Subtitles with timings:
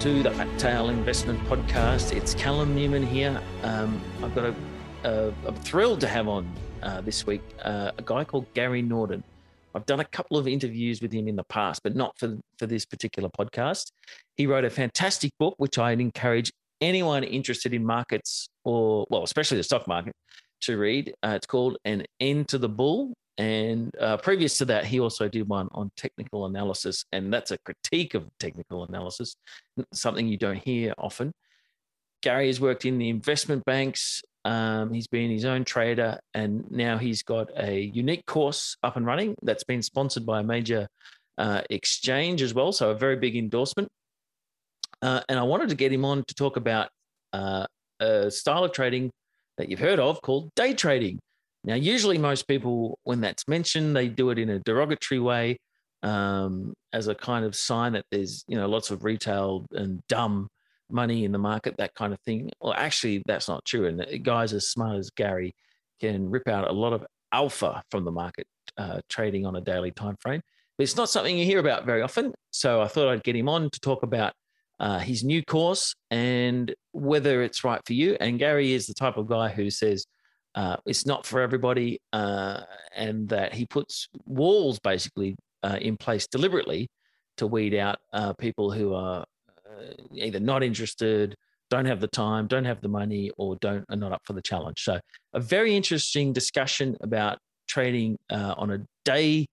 [0.00, 2.16] to the Fat Tail Investment Podcast.
[2.16, 3.38] It's Callum Newman here.
[3.62, 4.54] Um, I've got a,
[5.04, 6.50] a, I'm thrilled to have on
[6.82, 9.22] uh, this week uh, a guy called Gary Norden.
[9.74, 12.66] I've done a couple of interviews with him in the past, but not for, for
[12.66, 13.92] this particular podcast.
[14.38, 19.58] He wrote a fantastic book, which I'd encourage anyone interested in markets or, well, especially
[19.58, 20.14] the stock market,
[20.62, 21.12] to read.
[21.22, 25.28] Uh, it's called An End to the Bull and uh, previous to that, he also
[25.28, 29.36] did one on technical analysis, and that's a critique of technical analysis,
[29.92, 31.32] something you don't hear often.
[32.22, 34.22] Gary has worked in the investment banks.
[34.44, 39.06] Um, he's been his own trader, and now he's got a unique course up and
[39.06, 40.86] running that's been sponsored by a major
[41.38, 42.72] uh, exchange as well.
[42.72, 43.88] So, a very big endorsement.
[45.02, 46.90] Uh, and I wanted to get him on to talk about
[47.32, 47.66] uh,
[48.00, 49.10] a style of trading
[49.56, 51.18] that you've heard of called day trading.
[51.64, 55.58] Now, usually, most people, when that's mentioned, they do it in a derogatory way
[56.02, 60.48] um, as a kind of sign that there's, you know, lots of retail and dumb
[60.90, 62.50] money in the market, that kind of thing.
[62.60, 63.86] Well, actually, that's not true.
[63.86, 65.54] And guys as smart as Gary
[66.00, 69.90] can rip out a lot of alpha from the market uh, trading on a daily
[69.90, 70.40] time frame.
[70.78, 72.32] But it's not something you hear about very often.
[72.50, 74.32] So I thought I'd get him on to talk about
[74.80, 78.16] uh, his new course and whether it's right for you.
[78.18, 80.06] And Gary is the type of guy who says,
[80.54, 82.62] uh, it's not for everybody, uh,
[82.94, 86.88] and that he puts walls basically uh, in place deliberately
[87.36, 89.24] to weed out uh, people who are
[89.68, 91.36] uh, either not interested,
[91.70, 94.42] don't have the time, don't have the money, or don't are not up for the
[94.42, 94.82] challenge.
[94.82, 94.98] So,
[95.34, 99.46] a very interesting discussion about trading uh, on a day,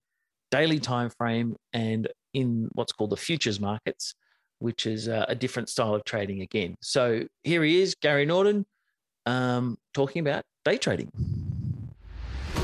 [0.50, 4.14] daily time frame, and in what's called the futures markets,
[4.58, 6.74] which is a different style of trading again.
[6.80, 8.66] So here he is, Gary Norden,
[9.24, 11.10] um, talking about day trading.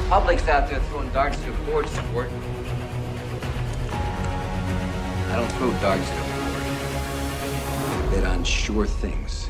[0.09, 2.29] Public's out there throwing darts a board support.
[3.91, 8.11] I don't throw darts a board.
[8.11, 9.49] Bet on sure things.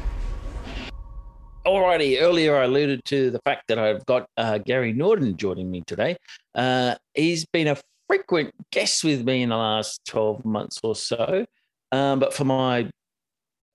[1.67, 5.83] Alrighty, earlier I alluded to the fact that I've got uh, Gary Norden joining me
[5.87, 6.17] today.
[6.55, 11.47] Uh, he's been a frequent guest with me in the last 12 months or so.
[11.91, 12.91] Um, but for my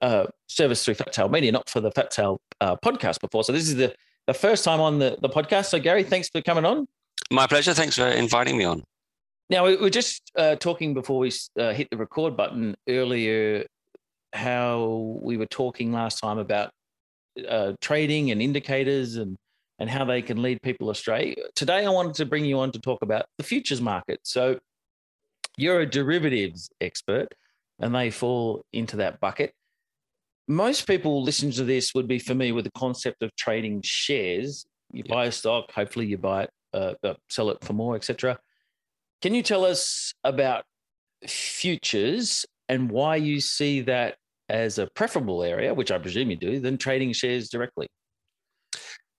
[0.01, 3.43] uh, service through Fat Tail Media, not for the Fat Tail uh, podcast before.
[3.43, 3.93] So this is the
[4.29, 5.65] the first time on the, the podcast.
[5.65, 6.87] So, Gary, thanks for coming on.
[7.31, 7.73] My pleasure.
[7.73, 8.83] Thanks for inviting me on.
[9.49, 13.65] Now, we were just uh, talking before we uh, hit the record button earlier
[14.33, 16.69] how we were talking last time about
[17.47, 19.35] uh, trading and indicators and
[19.79, 21.35] and how they can lead people astray.
[21.55, 24.19] Today, I wanted to bring you on to talk about the futures market.
[24.23, 24.59] So,
[25.57, 27.29] you're a derivatives expert,
[27.79, 29.53] and they fall into that bucket
[30.49, 34.65] most people listening to this would be familiar with the concept of trading shares.
[34.91, 38.37] You buy a stock, hopefully you buy it, uh, uh sell it for more, etc.
[39.21, 40.65] Can you tell us about
[41.27, 44.15] futures and why you see that
[44.49, 47.87] as a preferable area, which I presume you do, than trading shares directly?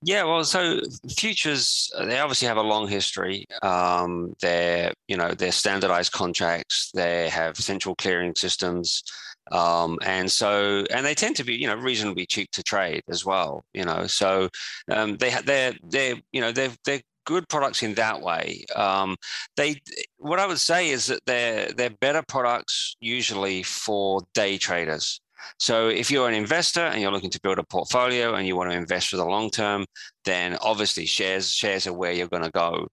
[0.02, 0.80] Yeah, well, so
[1.14, 3.44] futures they obviously have a long history.
[3.62, 6.90] Um, they're you know they're standardized contracts.
[6.92, 9.04] They have central clearing systems.
[9.50, 13.24] Um, and so, and they tend to be, you know, reasonably cheap to trade as
[13.24, 14.06] well, you know.
[14.06, 14.48] So
[14.90, 18.64] um, they they're they're you know they're they're good products in that way.
[18.74, 19.16] Um,
[19.56, 19.80] they
[20.18, 25.20] what I would say is that they're they're better products usually for day traders.
[25.58, 28.70] So if you're an investor and you're looking to build a portfolio and you want
[28.70, 29.86] to invest for the long term,
[30.24, 32.88] then obviously shares shares are where you're going to go.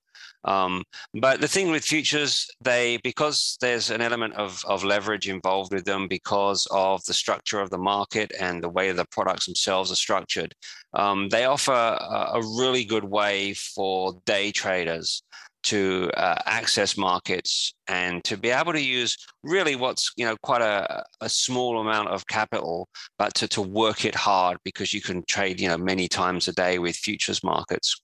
[0.48, 5.74] Um, but the thing with futures, they because there's an element of, of leverage involved
[5.74, 9.92] with them because of the structure of the market and the way the products themselves
[9.92, 10.56] are structured,
[10.94, 15.22] um, they offer a, a, really good way for day traders
[15.64, 20.62] to uh, access markets and to be able to use really what's you know quite
[20.62, 22.88] a, a small amount of capital
[23.18, 26.54] but to, to work it hard because you can trade you know many times a
[26.54, 28.00] day with futures markets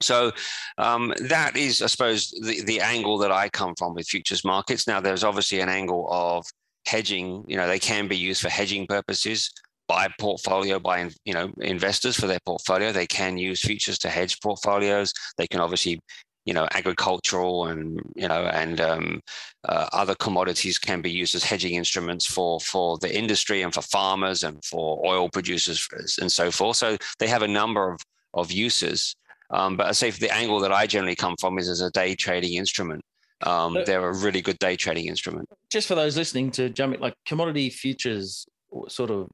[0.00, 0.32] so
[0.78, 4.86] um, that is, I suppose, the, the angle that I come from with futures markets.
[4.86, 6.44] Now, there's obviously an angle of
[6.86, 7.44] hedging.
[7.48, 9.50] You know, they can be used for hedging purposes
[9.88, 12.92] by portfolio by you know investors for their portfolio.
[12.92, 15.12] They can use futures to hedge portfolios.
[15.38, 16.00] They can obviously
[16.44, 19.20] you know agricultural and you know and um,
[19.68, 23.82] uh, other commodities can be used as hedging instruments for for the industry and for
[23.82, 25.88] farmers and for oil producers
[26.20, 26.76] and so forth.
[26.76, 28.00] So they have a number of
[28.34, 29.14] of uses.
[29.50, 31.90] Um, but I say for the angle that I generally come from is as a
[31.90, 33.02] day trading instrument.
[33.42, 35.48] Um, they're a really good day trading instrument.
[35.70, 38.46] Just for those listening to jump like commodity futures
[38.88, 39.28] sort of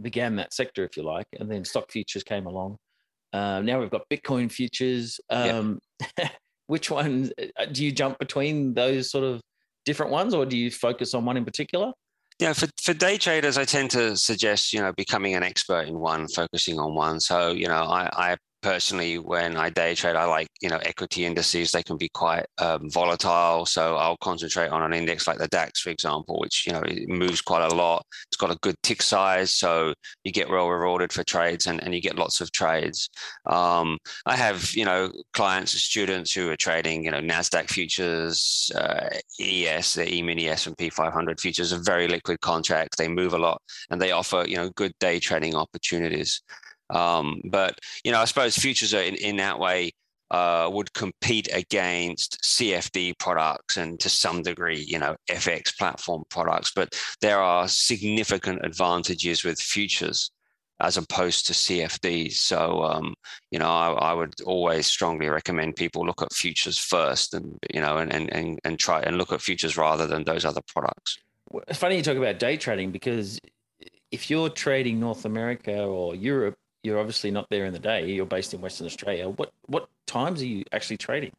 [0.00, 2.78] began that sector, if you like, and then stock futures came along.
[3.32, 5.20] Uh, now we've got Bitcoin futures.
[5.28, 5.80] Um,
[6.18, 6.32] yep.
[6.66, 9.40] which one uh, do you jump between those sort of
[9.84, 11.92] different ones, or do you focus on one in particular?
[12.38, 15.98] Yeah, for, for day traders, I tend to suggest, you know, becoming an expert in
[15.98, 17.18] one, focusing on one.
[17.18, 21.24] So, you know, I, I personally, when I day trade, I like, you know, equity
[21.24, 21.70] indices.
[21.70, 23.64] They can be quite um, volatile.
[23.64, 27.08] So I'll concentrate on an index like the DAX, for example, which, you know, it
[27.08, 28.04] moves quite a lot.
[28.26, 29.52] It's got a good tick size.
[29.54, 33.08] So you get well rewarded for trades and, and you get lots of trades.
[33.48, 39.10] Um, I have, you know, clients students who are trading, you know, NASDAQ futures, uh,
[39.40, 42.96] ES, the E-mini S&P 500 futures are very liquid contracts.
[42.96, 46.42] They move a lot and they offer, you know, good day trading opportunities.
[46.90, 49.92] Um, but you know, I suppose futures are in, in that way
[50.30, 56.72] uh, would compete against CFD products and to some degree, you know, FX platform products.
[56.74, 60.30] But there are significant advantages with futures
[60.80, 62.34] as opposed to CFDs.
[62.34, 63.14] So, um,
[63.50, 67.80] you know, I, I, would always strongly recommend people look at futures first and, you
[67.80, 71.16] know, and, and, and try and look at futures rather than those other products.
[71.66, 73.40] It's funny you talk about day trading because
[74.10, 76.56] if you're trading North America or Europe,
[76.86, 78.06] you're obviously not there in the day.
[78.06, 79.28] You're based in Western Australia.
[79.28, 81.32] What what times are you actually trading?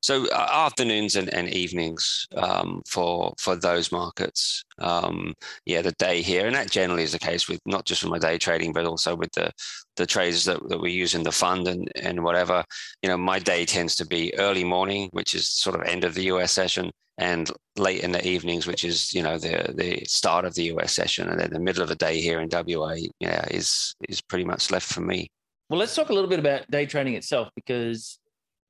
[0.00, 4.64] So uh, afternoons and, and evenings um, for for those markets.
[4.78, 5.34] Um,
[5.66, 8.18] yeah, the day here, and that generally is the case with not just with my
[8.18, 9.50] day trading, but also with the
[9.96, 12.64] the trades that, that we use in the fund and and whatever.
[13.02, 16.14] You know, my day tends to be early morning, which is sort of end of
[16.14, 20.44] the US session, and late in the evenings, which is you know the the start
[20.44, 23.44] of the US session, and then the middle of the day here in WA, yeah,
[23.50, 25.28] is is pretty much left for me.
[25.68, 28.17] Well, let's talk a little bit about day trading itself because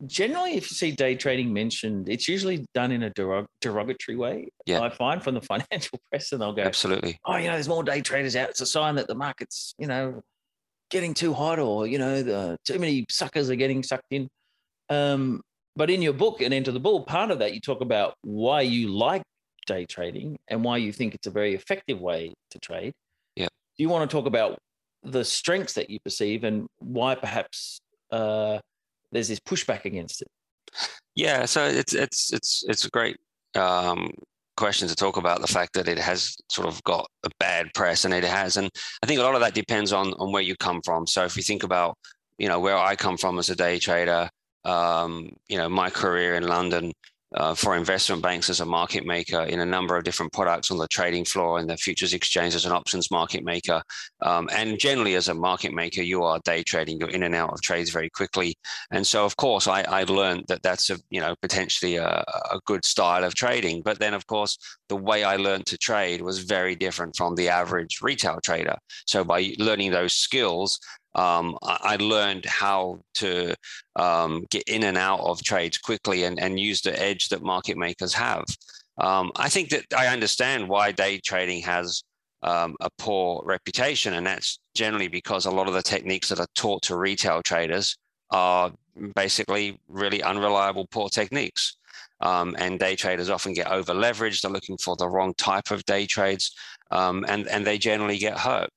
[0.06, 4.49] generally, if you see day trading mentioned, it's usually done in a derog- derogatory way.
[4.67, 4.81] Yeah.
[4.81, 7.19] I find from the financial press, and they'll go, absolutely.
[7.25, 8.50] Oh, you know, there's more day traders out.
[8.50, 10.21] It's a sign that the market's you know
[10.91, 14.29] getting too hot, or you know, the too many suckers are getting sucked in.
[14.91, 15.43] Um,
[15.77, 18.15] but in your book An End to the Bull, part of that you talk about
[18.23, 19.23] why you like
[19.67, 22.93] day trading and why you think it's a very effective way to trade.
[23.37, 23.47] Yeah.
[23.47, 24.59] Do you want to talk about
[25.05, 27.81] the strengths that you perceive and why perhaps
[28.11, 28.59] uh,
[29.12, 30.28] there's this pushback against it?
[31.14, 33.16] Yeah, so it's it's it's it's a great
[33.55, 34.10] um,
[34.56, 38.05] question to talk about the fact that it has sort of got a bad press,
[38.05, 38.70] and it has, and
[39.02, 41.06] I think a lot of that depends on on where you come from.
[41.06, 41.96] So if you think about
[42.38, 44.28] you know where I come from as a day trader,
[44.64, 46.93] um, you know, my career in London
[47.35, 50.79] uh, for investment banks as a market maker in a number of different products on
[50.79, 53.83] the trading floor and the futures exchange as an options market maker.
[54.23, 56.99] Um, and generally, as a market maker, you are day trading.
[56.99, 58.55] You're in and out of trades very quickly.
[58.91, 62.61] And so, of course, I, I learned that that's a you know potentially a, a
[62.65, 63.83] good style of trading.
[63.83, 64.57] But then, of course,
[64.89, 68.77] the way I learned to trade was very different from the average retail trader.
[69.07, 70.81] So by learning those skills,
[71.19, 73.56] um, I, learned how to
[73.97, 77.76] um, get in and out of trades quickly and, and use the edge that market
[77.76, 78.44] makers have.
[78.99, 82.05] Um, I think that I understand why day trading has
[82.43, 86.55] um, a poor reputation, and that's generally because a lot of the techniques that are
[86.55, 87.97] taught to retail traders
[88.31, 88.70] are
[89.17, 91.76] basically really unreliable, poor techniques.
[92.20, 94.43] Um, and day traders often get over leveraged.
[94.43, 96.55] They're looking for the wrong type of day trades,
[96.93, 98.70] um, and and they generally get hurt.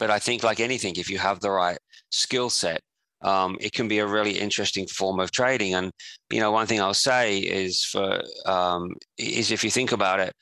[0.00, 1.78] But I think, like anything, if you have the right
[2.10, 2.80] skill set,
[3.22, 5.74] um, it can be a really interesting form of trading.
[5.74, 5.92] And
[6.30, 10.34] you know, one thing I'll say is for um, is if you think about it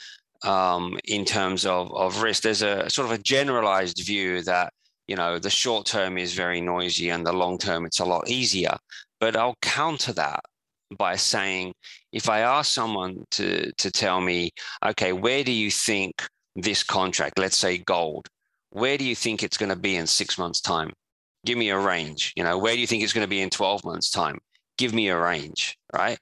[0.44, 4.72] um, in terms of of risk, there's a sort of a generalized view that
[5.08, 8.28] you know the short term is very noisy and the long term it's a lot
[8.28, 8.76] easier.
[9.20, 10.40] But I'll counter that
[10.96, 11.74] by saying,
[12.12, 14.50] if I ask someone to to tell me,
[14.86, 16.22] okay, where do you think
[16.54, 18.28] this contract, let's say gold,
[18.70, 20.92] where do you think it's going to be in six months' time?
[21.46, 22.32] Give me a range.
[22.36, 24.38] You know, where do you think it's going to be in 12 months' time?
[24.76, 26.18] Give me a range, right?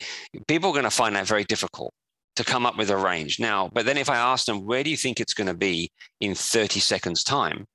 [0.46, 1.92] People are going to find that very difficult
[2.36, 3.40] to come up with a range.
[3.40, 5.90] Now, but then if I ask them, where do you think it's going to be
[6.20, 7.66] in 30 seconds' time?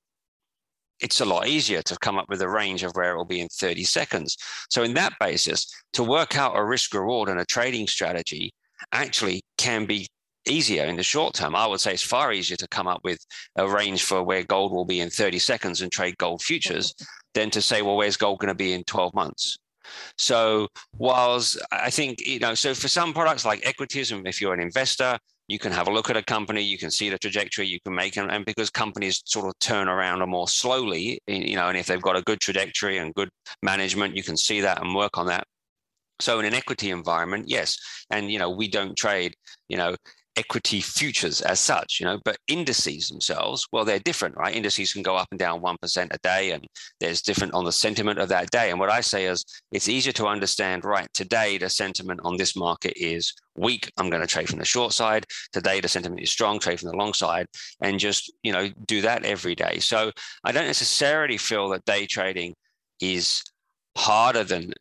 [1.00, 3.42] It's a lot easier to come up with a range of where it will be
[3.42, 4.38] in 30 seconds.
[4.70, 8.54] So, in that basis, to work out a risk reward and a trading strategy
[8.92, 10.08] actually can be
[10.48, 11.56] easier in the short term.
[11.56, 13.20] I would say it's far easier to come up with
[13.56, 16.94] a range for where gold will be in 30 seconds and trade gold futures
[17.34, 19.58] than to say, well, where's gold going to be in 12 months?
[20.18, 20.68] So,
[20.98, 24.62] whilst I think, you know, so for some products like equities, and if you're an
[24.62, 25.18] investor,
[25.48, 27.94] you can have a look at a company, you can see the trajectory you can
[27.94, 31.88] make, and, and because companies sort of turn around more slowly, you know, and if
[31.88, 33.30] they've got a good trajectory and good
[33.62, 35.46] management, you can see that and work on that.
[36.22, 37.78] So in an equity environment, yes,
[38.12, 39.34] and you know we don't trade,
[39.68, 39.96] you know,
[40.38, 44.56] equity futures as such, you know, but indices themselves, well, they're different, right?
[44.56, 46.66] Indices can go up and down 1% a day, and
[47.00, 48.70] there's different on the sentiment of that day.
[48.70, 52.56] And what I say is it's easier to understand, right, today the sentiment on this
[52.56, 53.92] market is weak.
[53.98, 55.26] I'm going to trade from the short side.
[55.52, 57.48] Today the sentiment is strong, trade from the long side,
[57.82, 59.80] and just, you know, do that every day.
[59.80, 60.12] So
[60.44, 62.56] I don't necessarily feel that day trading
[63.02, 63.44] is
[63.98, 64.72] harder than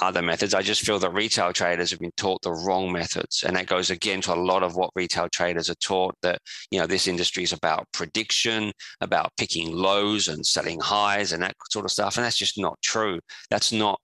[0.00, 0.54] other methods.
[0.54, 3.44] I just feel that retail traders have been taught the wrong methods.
[3.46, 6.40] And that goes again to a lot of what retail traders are taught that,
[6.70, 11.54] you know, this industry is about prediction, about picking lows and selling highs and that
[11.70, 12.16] sort of stuff.
[12.16, 13.20] And that's just not true.
[13.50, 14.00] That's not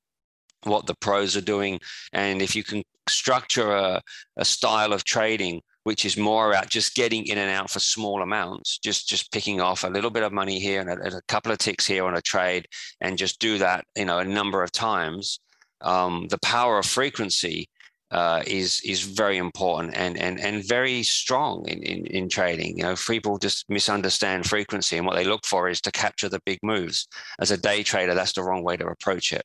[0.65, 1.79] what the pros are doing.
[2.13, 4.03] And if you can structure a,
[4.37, 8.21] a style of trading which is more about just getting in and out for small
[8.21, 11.53] amounts, just just picking off a little bit of money here and a, a couple
[11.53, 12.67] of ticks here on a trade,
[13.01, 15.39] and just do that, you know, a number of times.
[15.81, 17.69] Um, the power of frequency
[18.11, 22.79] uh, is is very important and and and very strong in, in in trading.
[22.79, 26.41] You know, people just misunderstand frequency, and what they look for is to capture the
[26.47, 27.09] big moves.
[27.41, 29.45] As a day trader, that's the wrong way to approach it.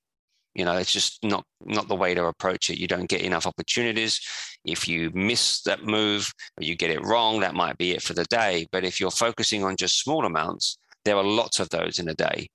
[0.53, 2.77] You know, it's just not not the way to approach it.
[2.77, 4.19] You don't get enough opportunities.
[4.63, 8.13] If you miss that move or you get it wrong, that might be it for
[8.13, 8.67] the day.
[8.71, 12.13] But if you're focusing on just small amounts, there are lots of those in a
[12.13, 12.47] day.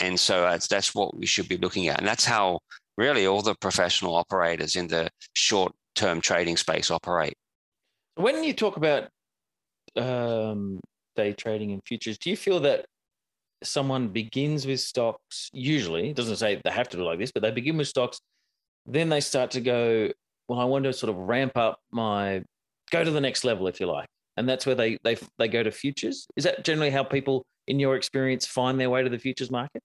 [0.00, 1.98] And so that's, that's what we should be looking at.
[1.98, 2.60] And that's how
[3.00, 7.34] really all the professional operators in the short term trading space operate.
[8.14, 9.08] When you talk about
[9.96, 10.78] um,
[11.16, 12.84] day trading and futures, do you feel that
[13.62, 17.42] someone begins with stocks, usually, it doesn't say they have to do like this, but
[17.42, 18.20] they begin with stocks,
[18.86, 20.10] then they start to go,
[20.48, 22.42] well, I want to sort of ramp up my,
[22.90, 24.08] go to the next level, if you like.
[24.36, 26.26] And that's where they they they go to futures.
[26.36, 29.82] Is that generally how people, in your experience, find their way to the futures market?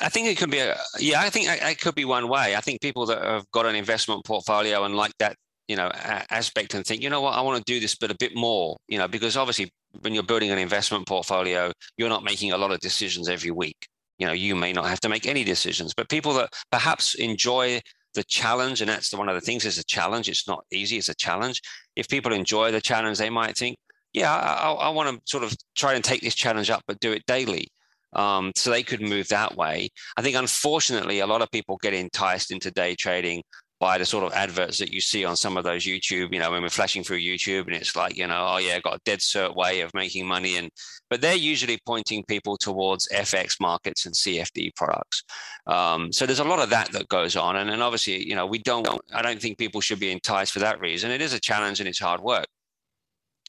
[0.00, 1.20] I think it could be a yeah.
[1.20, 2.56] I think it could be one way.
[2.56, 5.36] I think people that have got an investment portfolio and like that
[5.68, 5.90] you know
[6.30, 8.76] aspect and think you know what I want to do this but a bit more
[8.88, 9.70] you know because obviously
[10.02, 13.88] when you're building an investment portfolio, you're not making a lot of decisions every week.
[14.18, 17.80] You know, you may not have to make any decisions, but people that perhaps enjoy
[18.14, 20.28] the challenge, and that's one of the things is a challenge.
[20.28, 21.60] It's not easy; it's a challenge.
[21.96, 23.76] If people enjoy the challenge, they might think,
[24.14, 27.12] "Yeah, I, I want to sort of try and take this challenge up, but do
[27.12, 27.68] it daily."
[28.16, 29.90] Um, so they could move that way.
[30.16, 33.42] I think, unfortunately, a lot of people get enticed into day trading
[33.78, 36.50] by the sort of adverts that you see on some of those YouTube, you know,
[36.50, 39.18] when we're flashing through YouTube and it's like, you know, oh yeah, got a dead
[39.18, 40.56] cert way of making money.
[40.56, 40.70] And
[41.10, 45.22] but they're usually pointing people towards FX markets and CFD products.
[45.66, 47.56] Um, so there's a lot of that that goes on.
[47.56, 50.60] And then obviously, you know, we don't I don't think people should be enticed for
[50.60, 51.10] that reason.
[51.10, 52.46] It is a challenge and it's hard work.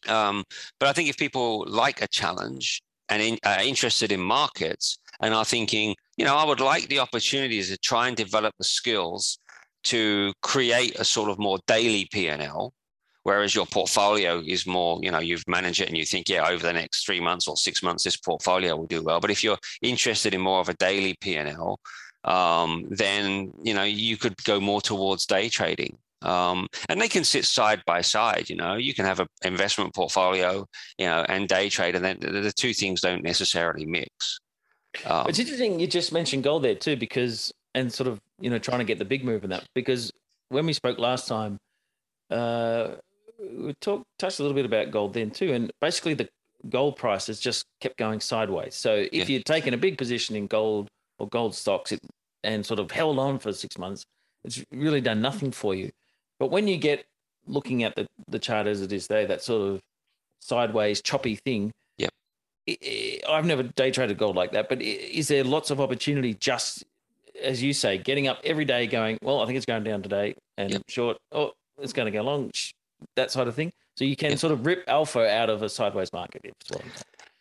[0.07, 0.43] Um,
[0.79, 5.33] but I think if people like a challenge and in, are interested in markets and
[5.33, 9.39] are thinking, you know, I would like the opportunities to try and develop the skills
[9.85, 12.73] to create a sort of more daily P&L,
[13.23, 16.63] whereas your portfolio is more, you know, you've managed it and you think, yeah, over
[16.63, 19.19] the next three months or six months, this portfolio will do well.
[19.19, 21.79] But if you're interested in more of a daily P&L,
[22.23, 25.97] um, then, you know, you could go more towards day trading.
[26.21, 28.49] Um, and they can sit side by side.
[28.49, 30.65] You know, you can have an investment portfolio,
[30.97, 34.39] you know, and day trade, and then the, two things don't necessarily mix.
[35.05, 38.57] Um, it's interesting you just mentioned gold there too, because and sort of you know
[38.57, 40.11] trying to get the big move in that because
[40.49, 41.57] when we spoke last time,
[42.31, 42.95] uh,
[43.39, 46.27] we talked touched a little bit about gold then too, and basically the
[46.69, 48.75] gold price has just kept going sideways.
[48.75, 49.35] So if yeah.
[49.35, 50.87] you're taking a big position in gold
[51.19, 51.99] or gold stocks it,
[52.43, 54.03] and sort of held on for six months,
[54.43, 55.91] it's really done nothing for you.
[56.39, 57.05] But when you get
[57.47, 59.81] looking at the, the chart as it is there, that sort of
[60.39, 61.71] sideways choppy thing.
[61.97, 62.11] Yep.
[63.29, 66.83] I've never day traded gold like that, but is there lots of opportunity just
[67.41, 70.35] as you say, getting up every day, going, well, I think it's going down today,
[70.57, 70.81] and yep.
[70.87, 72.51] short, oh, it's going to go long,
[73.15, 73.71] that sort of thing.
[73.95, 74.39] So you can yep.
[74.39, 76.41] sort of rip alpha out of a sideways market.
[76.43, 76.53] If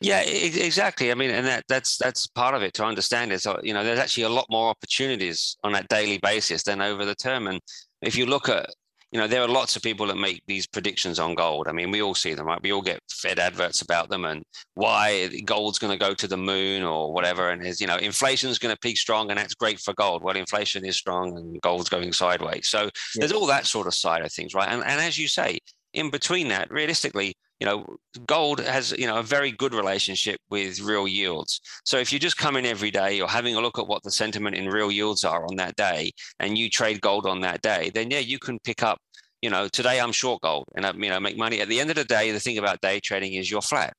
[0.01, 1.11] yeah, exactly.
[1.11, 3.83] I mean, and that that's that's part of it to understand is uh, you know
[3.83, 7.47] there's actually a lot more opportunities on that daily basis than over the term.
[7.47, 7.61] And
[8.03, 8.69] if you look at
[9.17, 11.69] you know, there are lots of people that make these predictions on gold.
[11.69, 12.63] I mean, we all see them, right?
[12.63, 14.43] We all get fed adverts about them and
[14.75, 17.49] why gold's going to go to the moon or whatever.
[17.49, 20.23] And is, you know, inflation's going to peak strong and that's great for gold.
[20.23, 22.69] Well, inflation is strong and gold's going sideways.
[22.69, 22.91] So yeah.
[23.15, 24.69] there's all that sort of side of things, right?
[24.69, 25.61] And, and as you say,
[25.95, 27.97] in between that, realistically, you know,
[28.27, 31.61] gold has, you know, a very good relationship with real yields.
[31.85, 34.11] So if you just come in every day, you're having a look at what the
[34.11, 37.91] sentiment in real yields are on that day, and you trade gold on that day,
[37.95, 38.99] then yeah, you can pick up,
[39.41, 41.61] you know, today I'm short gold and I, you know, make money.
[41.61, 43.95] At the end of the day, the thing about day trading is you're flat.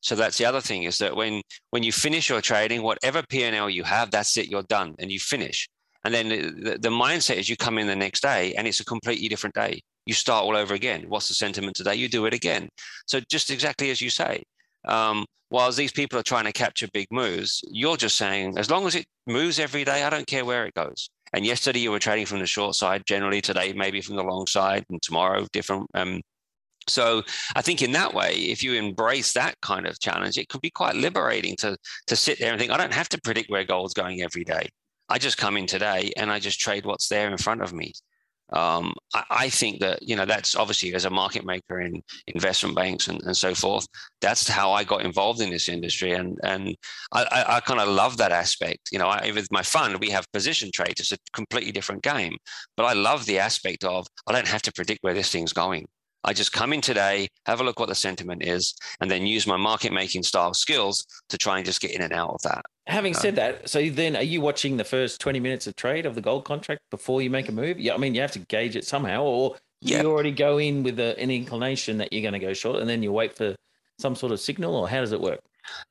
[0.00, 3.68] So that's the other thing is that when when you finish your trading, whatever P&L
[3.68, 5.68] you have, that's it, you're done and you finish.
[6.04, 8.84] And then the, the mindset is you come in the next day and it's a
[8.84, 11.04] completely different day you start all over again.
[11.08, 11.96] What's the sentiment today?
[11.96, 12.68] You do it again.
[13.06, 14.42] So just exactly as you say.
[14.86, 18.86] Um, whilst these people are trying to capture big moves, you're just saying, as long
[18.86, 21.10] as it moves every day, I don't care where it goes.
[21.32, 24.46] And yesterday you were trading from the short side, generally today maybe from the long
[24.46, 25.86] side, and tomorrow different.
[25.94, 26.22] Um,
[26.88, 27.22] so
[27.56, 30.70] I think in that way, if you embrace that kind of challenge, it could be
[30.70, 33.94] quite liberating to to sit there and think, I don't have to predict where gold's
[33.94, 34.68] going every day.
[35.08, 37.92] I just come in today and I just trade what's there in front of me.
[38.52, 42.76] Um, I, I, think that you know that's obviously as a market maker in investment
[42.76, 43.86] banks and, and so forth.
[44.20, 46.76] That's how I got involved in this industry, and and
[47.12, 48.90] I, I, kind of love that aspect.
[48.92, 51.00] You know, I, with my fund, we have position trades.
[51.00, 52.36] It's a completely different game,
[52.76, 55.86] but I love the aspect of I don't have to predict where this thing's going.
[56.22, 59.46] I just come in today, have a look what the sentiment is, and then use
[59.46, 62.64] my market making style skills to try and just get in and out of that.
[62.86, 66.14] Having said that, so then are you watching the first 20 minutes of trade of
[66.14, 67.80] the gold contract before you make a move?
[67.80, 71.00] Yeah, I mean, you have to gauge it somehow, or you already go in with
[71.00, 73.56] a, an inclination that you're going to go short and then you wait for
[73.98, 75.40] some sort of signal, or how does it work?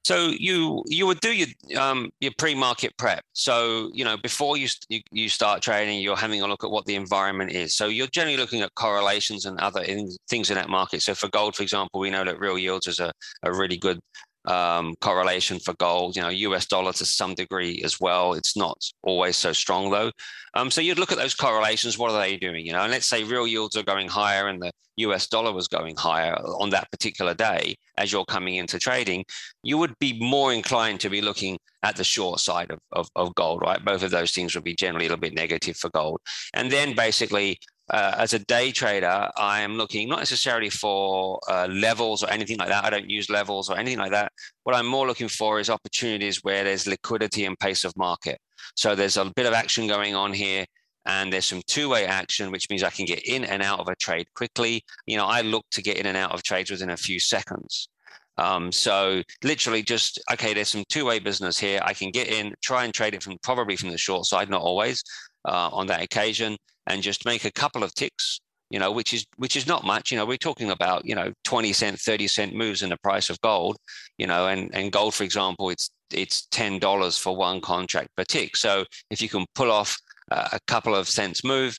[0.04, 1.48] So you you would do your
[1.78, 3.24] um, your pre-market prep.
[3.34, 6.86] So you know before you, you, you start trading, you're having a look at what
[6.86, 7.76] the environment is.
[7.76, 11.02] So you're generally looking at correlations and other in, things in that market.
[11.02, 13.12] So for gold, for example, we know that real yields is a,
[13.44, 14.00] a really good
[14.48, 16.16] um, correlation for gold.
[16.16, 18.34] You know, US dollar to some degree as well.
[18.34, 20.12] It's not always so strong though.
[20.54, 21.98] Um, so you'd look at those correlations.
[21.98, 22.66] What are they doing?
[22.66, 25.68] You know, and let's say real yields are going higher and the US dollar was
[25.68, 29.26] going higher on that particular day as you're coming into trading.
[29.64, 33.36] You would be more inclined to be looking at the short side of, of, of
[33.36, 33.84] gold, right?
[33.84, 36.20] Both of those things would be generally a little bit negative for gold.
[36.54, 41.68] And then basically uh, as a day trader, I am looking not necessarily for uh,
[41.70, 42.84] levels or anything like that.
[42.84, 44.32] I don't use levels or anything like that.
[44.64, 48.40] What I'm more looking for is opportunities where there's liquidity and pace of market.
[48.76, 50.66] So there's a bit of action going on here,
[51.06, 53.96] and there's some two-way action, which means I can get in and out of a
[53.96, 54.84] trade quickly.
[55.06, 57.90] You know, I look to get in and out of trades within a few seconds.
[58.38, 61.80] Um, so literally just okay, there's some two-way business here.
[61.84, 64.62] I can get in, try and trade it from probably from the short side, not
[64.62, 65.04] always
[65.48, 68.40] uh, on that occasion and just make a couple of ticks
[68.70, 71.32] you know which is which is not much you know we're talking about you know
[71.44, 73.78] 20 cent 30 cent moves in the price of gold
[74.18, 78.56] you know and and gold for example it's it's $10 for one contract per tick.
[78.56, 79.98] So if you can pull off
[80.32, 81.78] uh, a couple of cents move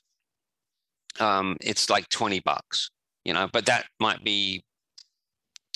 [1.19, 2.89] um, it's like 20 bucks
[3.25, 4.63] you know but that might be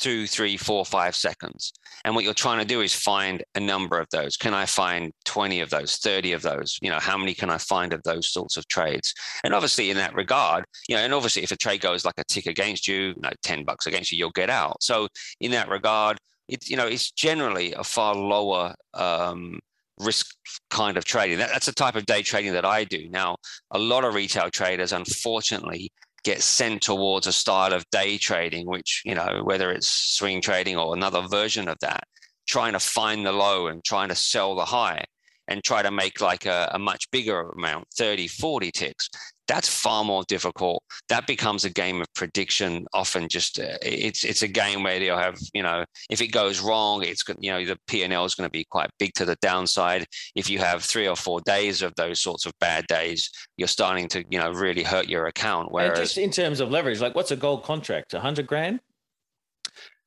[0.02, 1.72] two, three, four, five seconds.
[2.04, 4.36] And what you're trying to do is find a number of those.
[4.36, 6.78] Can I find 20 of those, 30 of those?
[6.82, 9.14] You know, how many can I find of those sorts of trades?
[9.44, 12.24] And obviously, in that regard, you know, and obviously, if a trade goes like a
[12.26, 14.82] tick against you, you know, 10 bucks against you, you'll get out.
[14.82, 15.08] So,
[15.40, 19.60] in that regard, it's you know, it's generally a far lower um,
[20.00, 20.36] risk
[20.72, 21.38] kind of trading.
[21.38, 23.08] That, that's the type of day trading that I do.
[23.10, 23.38] Now,
[23.70, 25.92] a lot of retail traders, unfortunately,
[26.24, 30.78] get sent towards a style of day trading, which, you know, whether it's swing trading
[30.78, 32.04] or another version of that,
[32.48, 35.04] trying to find the low and trying to sell the high
[35.48, 39.10] and try to make like a, a much bigger amount, 30, 40 ticks
[39.52, 40.82] that's far more difficult.
[41.10, 42.86] That becomes a game of prediction.
[42.94, 46.62] Often, just uh, it's it's a game where you'll have you know if it goes
[46.62, 49.26] wrong, it's you know the P and L is going to be quite big to
[49.26, 50.06] the downside.
[50.36, 54.08] If you have three or four days of those sorts of bad days, you're starting
[54.10, 55.70] to you know really hurt your account.
[55.70, 58.14] Whereas, and just in terms of leverage, like what's a gold contract?
[58.14, 58.80] A hundred grand?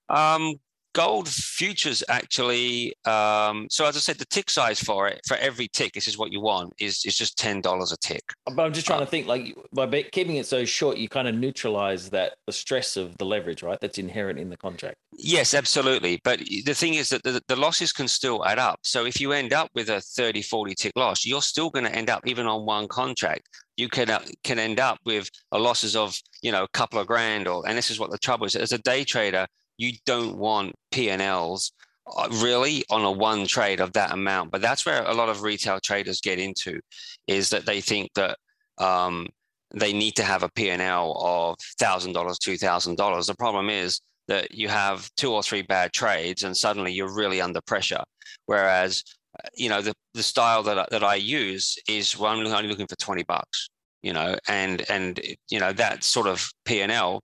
[0.08, 0.54] Um,
[0.94, 5.68] gold futures actually um, so as i said the tick size for it for every
[5.68, 8.22] tick this is what you want is is just $10 a tick.
[8.46, 11.28] But i'm just trying uh, to think like by keeping it so short you kind
[11.28, 14.96] of neutralize that the stress of the leverage right that's inherent in the contract.
[15.16, 16.20] Yes absolutely.
[16.24, 18.80] But the thing is that the, the losses can still add up.
[18.82, 21.94] So if you end up with a 30 40 tick loss you're still going to
[21.94, 25.96] end up even on one contract you can uh, can end up with a losses
[25.96, 28.54] of you know a couple of grand or and this is what the trouble is
[28.54, 31.72] as a day trader you don't want P&Ls
[32.16, 34.50] uh, really on a one trade of that amount.
[34.50, 36.80] But that's where a lot of retail traders get into
[37.26, 38.36] is that they think that
[38.78, 39.26] um,
[39.74, 43.26] they need to have a P&L of $1,000, $2,000.
[43.26, 47.40] The problem is that you have two or three bad trades and suddenly you're really
[47.40, 48.02] under pressure.
[48.46, 49.02] Whereas,
[49.42, 52.86] uh, you know, the, the style that, that I use is well, I'm only looking
[52.86, 53.68] for 20 bucks,
[54.02, 57.22] you know, and, and, you know, that sort of P&L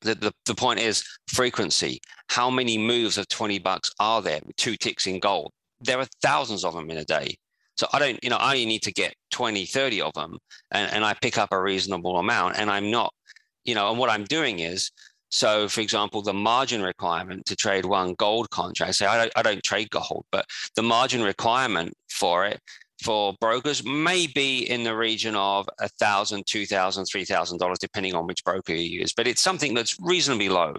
[0.00, 2.00] the, the, the point is frequency.
[2.28, 5.52] How many moves of 20 bucks are there with two ticks in gold?
[5.80, 7.36] There are thousands of them in a day.
[7.76, 10.38] So I don't, you know, I only need to get 20, 30 of them
[10.72, 12.56] and, and I pick up a reasonable amount.
[12.58, 13.12] And I'm not,
[13.64, 14.90] you know, and what I'm doing is,
[15.30, 19.42] so for example, the margin requirement to trade one gold contract, say I don't, I
[19.42, 22.60] don't trade gold, but the margin requirement for it
[23.02, 27.78] for brokers may be in the region of a thousand, two thousand, three thousand dollars,
[27.78, 29.12] depending on which broker you use.
[29.12, 30.74] But it's something that's reasonably low.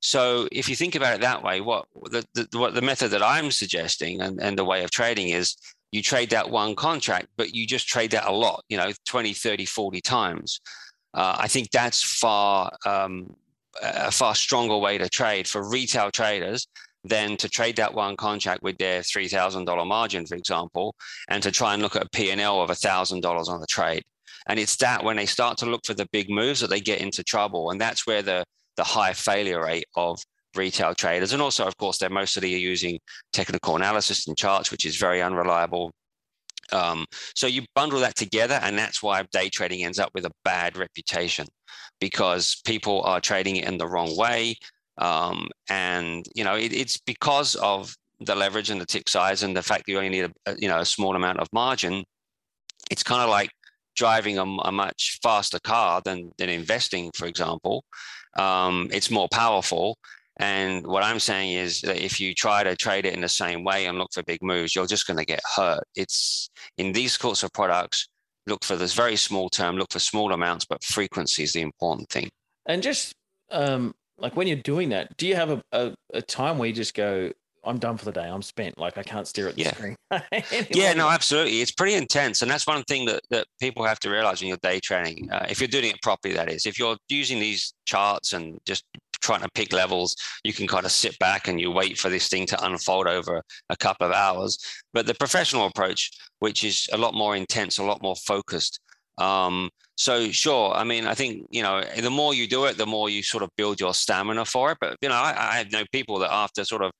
[0.00, 3.22] So if you think about it that way, what the, the what the method that
[3.22, 5.56] I'm suggesting and, and the way of trading is
[5.92, 9.32] you trade that one contract, but you just trade that a lot, you know, 20,
[9.34, 10.60] 30, 40 times.
[11.12, 13.34] Uh, I think that's far um,
[13.82, 16.66] a far stronger way to trade for retail traders
[17.04, 20.94] than to trade that one contract with their $3,000 margin, for example,
[21.28, 24.02] and to try and look at a P&L of $1,000 on the trade.
[24.46, 27.00] And it's that when they start to look for the big moves that they get
[27.00, 27.70] into trouble.
[27.70, 28.44] And that's where the,
[28.76, 30.20] the high failure rate of
[30.56, 31.32] retail traders.
[31.32, 32.98] And also, of course, they're mostly using
[33.32, 35.92] technical analysis and charts, which is very unreliable.
[36.72, 40.30] Um, so you bundle that together, and that's why day trading ends up with a
[40.44, 41.46] bad reputation
[42.00, 44.56] because people are trading it in the wrong way.
[44.98, 49.56] Um, and you know it, it's because of the leverage and the tick size and
[49.56, 52.04] the fact that you only need a, you know a small amount of margin.
[52.90, 53.50] It's kind of like
[53.96, 57.84] driving a, a, much faster car than than investing, for example.
[58.38, 59.96] Um, it's more powerful.
[60.38, 63.62] And what I'm saying is that if you try to trade it in the same
[63.62, 65.84] way and look for big moves, you're just going to get hurt.
[65.94, 66.48] It's
[66.78, 68.08] in these sorts of products,
[68.46, 72.08] look for this very small term, look for small amounts, but frequency is the important
[72.08, 72.30] thing.
[72.64, 73.14] And just
[73.50, 76.74] um, like when you're doing that, do you have a, a, a, time where you
[76.74, 77.30] just go,
[77.64, 78.26] I'm done for the day.
[78.26, 78.78] I'm spent.
[78.78, 79.72] Like I can't stare at the yeah.
[79.72, 79.96] screen.
[80.70, 81.60] yeah, no, absolutely.
[81.60, 84.58] It's pretty intense, and that's one thing that that people have to realize when you're
[84.62, 85.30] day trading.
[85.30, 86.64] Uh, if you're doing it properly, that is.
[86.64, 88.84] If you're using these charts and just
[89.20, 92.28] trying to pick levels, you can kind of sit back and you wait for this
[92.28, 94.58] thing to unfold over a couple of hours.
[94.94, 98.80] But the professional approach, which is a lot more intense, a lot more focused,
[99.18, 99.68] um,
[100.00, 103.10] so sure, I mean, I think you know, the more you do it, the more
[103.10, 104.78] you sort of build your stamina for it.
[104.80, 106.92] But you know, I, I know people that after sort of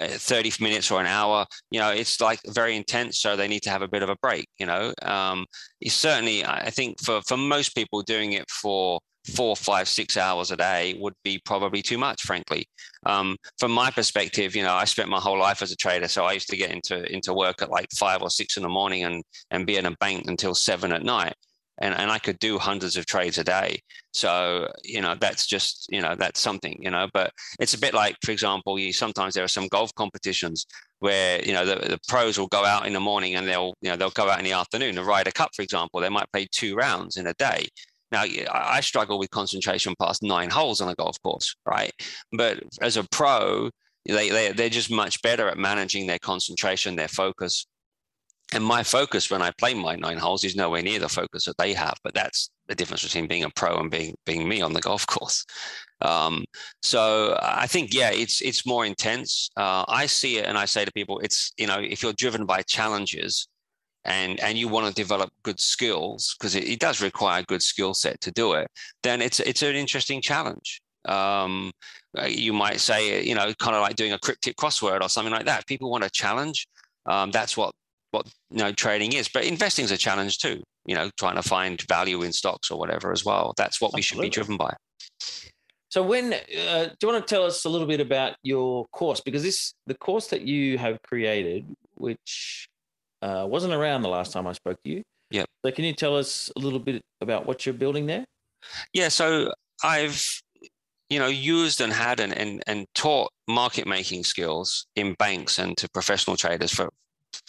[0.00, 3.62] uh, 30 minutes or an hour, you know, it's like very intense, so they need
[3.62, 4.46] to have a bit of a break.
[4.58, 5.46] You know, um,
[5.80, 8.98] it's certainly, I think, for for most people, doing it for
[9.32, 12.66] four, five, six hours a day would be probably too much, frankly.
[13.06, 16.24] Um, from my perspective, you know, I spent my whole life as a trader, so
[16.24, 19.04] I used to get into into work at like five or six in the morning
[19.04, 21.34] and and be in a bank until seven at night
[21.80, 23.80] and, and I could do hundreds of trades a day.
[24.12, 27.94] So, you know, that's just, you know, that's something, you know, but it's a bit
[27.94, 30.66] like, for example, you sometimes there are some golf competitions
[30.98, 33.90] where, you know, the, the pros will go out in the morning and they'll, you
[33.90, 34.94] know, they'll go out in the afternoon.
[34.94, 37.66] The Ryder Cup, for example, they might play two rounds in a day.
[38.12, 41.92] Now, I struggle with concentration past nine holes on a golf course, right?
[42.32, 43.70] But as a pro,
[44.04, 47.66] they, they, they're just much better at managing their concentration, their focus,
[48.52, 51.56] and my focus when I play my nine holes is nowhere near the focus that
[51.58, 51.94] they have.
[52.02, 55.06] But that's the difference between being a pro and being being me on the golf
[55.06, 55.44] course.
[56.02, 56.44] Um,
[56.82, 59.50] so I think yeah, it's it's more intense.
[59.56, 62.46] Uh, I see it and I say to people, it's you know if you're driven
[62.46, 63.48] by challenges
[64.04, 67.62] and and you want to develop good skills because it, it, does require a good
[67.62, 68.68] skill set to do it,
[69.02, 70.80] then it's it's an interesting challenge.
[71.06, 71.70] Um,
[72.18, 75.32] uh, you might say you know kind of like doing a cryptic crossword or something
[75.32, 75.66] like that.
[75.66, 76.66] People want a challenge.
[77.06, 77.72] Um, that's what
[78.10, 79.28] what you know trading is.
[79.28, 80.62] But investing is a challenge too.
[80.86, 83.54] You know, trying to find value in stocks or whatever as well.
[83.56, 84.74] That's what we should be driven by.
[85.90, 89.20] So when uh, do you want to tell us a little bit about your course
[89.20, 92.68] because this the course that you have created, which
[93.22, 95.02] uh, wasn't around the last time I spoke to you.
[95.30, 95.44] Yeah.
[95.64, 98.24] So can you tell us a little bit about what you're building there?
[98.92, 99.08] Yeah.
[99.08, 100.24] So I've
[101.08, 105.76] you know used and had and and, and taught market making skills in banks and
[105.76, 106.88] to professional traders for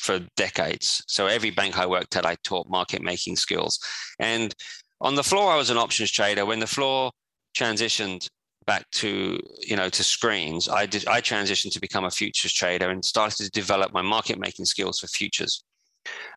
[0.01, 1.03] for decades.
[1.07, 3.79] So every bank I worked at, I taught market making skills.
[4.19, 4.53] And
[4.99, 6.45] on the floor, I was an options trader.
[6.45, 7.11] When the floor
[7.57, 8.27] transitioned
[8.67, 12.89] back to you know to screens, I did I transitioned to become a futures trader
[12.89, 15.63] and started to develop my market making skills for futures.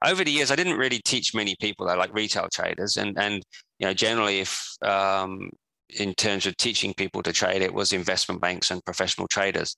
[0.04, 3.42] Over the years, I didn't really teach many people that like retail traders, and and
[3.78, 5.50] you know generally if um,
[5.88, 9.76] in terms of teaching people to trade, it was investment banks and professional traders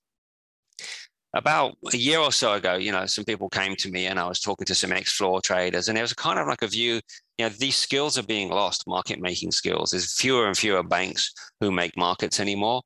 [1.33, 4.27] about a year or so ago, you know, some people came to me and I
[4.27, 7.01] was talking to some ex floor traders, and there was kind of like a view,
[7.37, 9.91] you know, these skills are being lost, market making skills.
[9.91, 12.81] There's fewer and fewer banks who make markets anymore.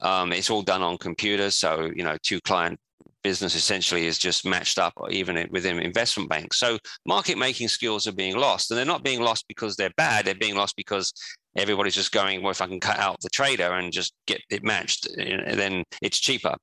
[0.00, 1.54] Um, it's all done on computers.
[1.56, 2.78] So, you know, two client
[3.22, 6.58] business essentially is just matched up even within investment banks.
[6.58, 10.26] So market making skills are being lost and they're not being lost because they're bad.
[10.26, 11.10] They're being lost because
[11.56, 14.62] everybody's just going, well, if I can cut out the trader and just get it
[14.62, 16.54] matched, then it's cheaper.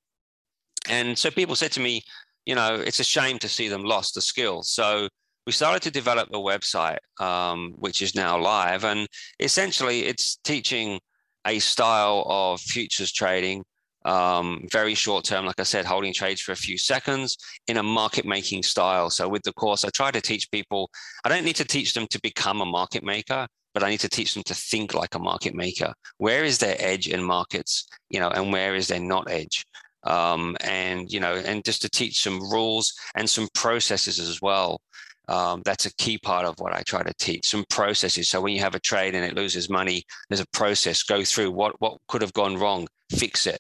[0.90, 2.02] And so people said to me,
[2.46, 4.72] you know, it's a shame to see them lost the skills.
[4.72, 5.08] So
[5.46, 8.84] we started to develop a website, um, which is now live.
[8.84, 9.08] And
[9.40, 11.00] essentially, it's teaching
[11.46, 13.64] a style of futures trading
[14.06, 17.84] um, very short term, like I said, holding trades for a few seconds in a
[17.84, 19.10] market making style.
[19.10, 20.90] So with the course, I try to teach people,
[21.24, 24.10] I don't need to teach them to become a market maker, but I need to
[24.10, 25.94] teach them to think like a market maker.
[26.18, 29.66] Where is their edge in markets, you know, and where is their not edge?
[30.04, 34.82] Um, and, you know, and just to teach some rules and some processes as well.
[35.28, 38.28] Um, that's a key part of what I try to teach some processes.
[38.28, 41.04] So when you have a trade and it loses money, there's a process.
[41.04, 43.60] Go through what what could have gone wrong, fix it.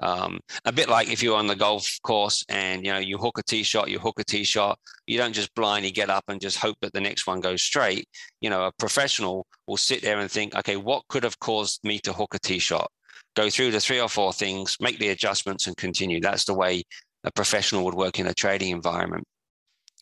[0.00, 3.38] Um, a bit like if you're on the golf course and you know you hook
[3.38, 4.78] a tee shot, you hook a tee shot.
[5.06, 8.08] You don't just blindly get up and just hope that the next one goes straight.
[8.40, 11.98] You know, a professional will sit there and think, okay, what could have caused me
[12.00, 12.90] to hook a tee shot?
[13.36, 16.20] Go through the three or four things, make the adjustments, and continue.
[16.20, 16.82] That's the way
[17.24, 19.24] a professional would work in a trading environment.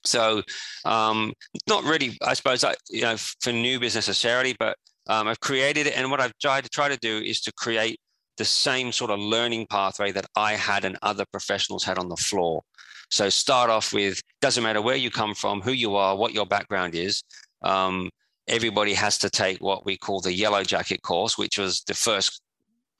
[0.04, 0.42] So,
[0.84, 1.32] um,
[1.68, 4.76] not really, I suppose, you know, for newbies necessarily, but
[5.08, 7.98] um, I've created it, and what I've tried to try to do is to create
[8.36, 12.16] the same sort of learning pathway that I had and other professionals had on the
[12.16, 12.62] floor.
[13.10, 16.46] So start off with doesn't matter where you come from, who you are, what your
[16.46, 17.22] background is.
[17.62, 18.10] Um,
[18.48, 22.40] everybody has to take what we call the yellow jacket course, which was the first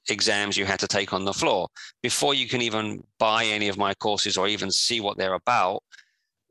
[0.09, 1.69] exams you had to take on the floor.
[2.03, 5.83] Before you can even buy any of my courses or even see what they're about,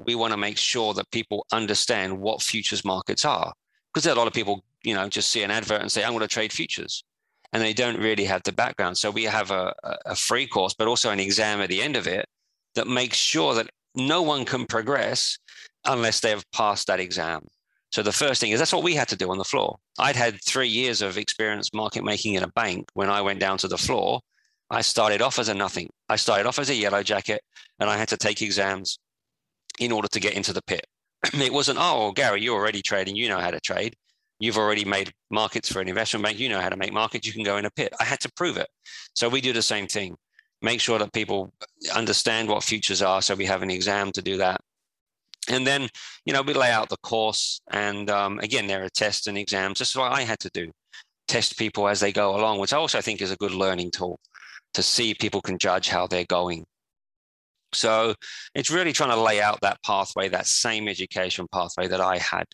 [0.06, 3.54] we want to make sure that people understand what futures markets are.
[3.94, 6.22] Because a lot of people, you know, just see an advert and say, I'm going
[6.22, 7.04] to trade futures
[7.54, 8.98] and they don't really have the background.
[8.98, 9.74] So we have a,
[10.06, 12.28] a free course, but also an exam at the end of it
[12.74, 15.38] that makes sure that no one can progress
[15.86, 17.46] unless they've passed that exam.
[17.94, 19.78] So the first thing is that's what we had to do on the floor.
[20.00, 22.90] I'd had three years of experience market making in a bank.
[22.94, 24.22] When I went down to the floor,
[24.70, 25.90] I started off as a nothing.
[26.10, 27.42] I started off as a yellow jacket
[27.80, 28.98] and I had to take exams
[29.80, 30.88] in order to get into the pit.
[31.34, 33.16] It wasn't, oh, Gary, you're already trading.
[33.16, 33.96] You know how to trade
[34.44, 36.38] you've already made markets for an investment bank.
[36.38, 37.26] You know how to make markets.
[37.26, 37.94] You can go in a pit.
[38.00, 38.68] I had to prove it.
[39.14, 40.18] So we do the same thing.
[40.62, 41.54] Make sure that people
[41.96, 43.22] understand what futures are.
[43.22, 44.60] So we have an exam to do that.
[45.50, 45.90] And then,
[46.26, 47.62] you know, we lay out the course.
[47.72, 49.80] And um, again, there are tests and exams.
[49.80, 50.72] This is what I had to do
[51.28, 54.20] test people as they go along, which I also think is a good learning tool
[54.74, 56.66] to see people can judge how they're going.
[57.74, 58.14] So
[58.54, 62.46] it's really trying to lay out that pathway, that same education pathway that I had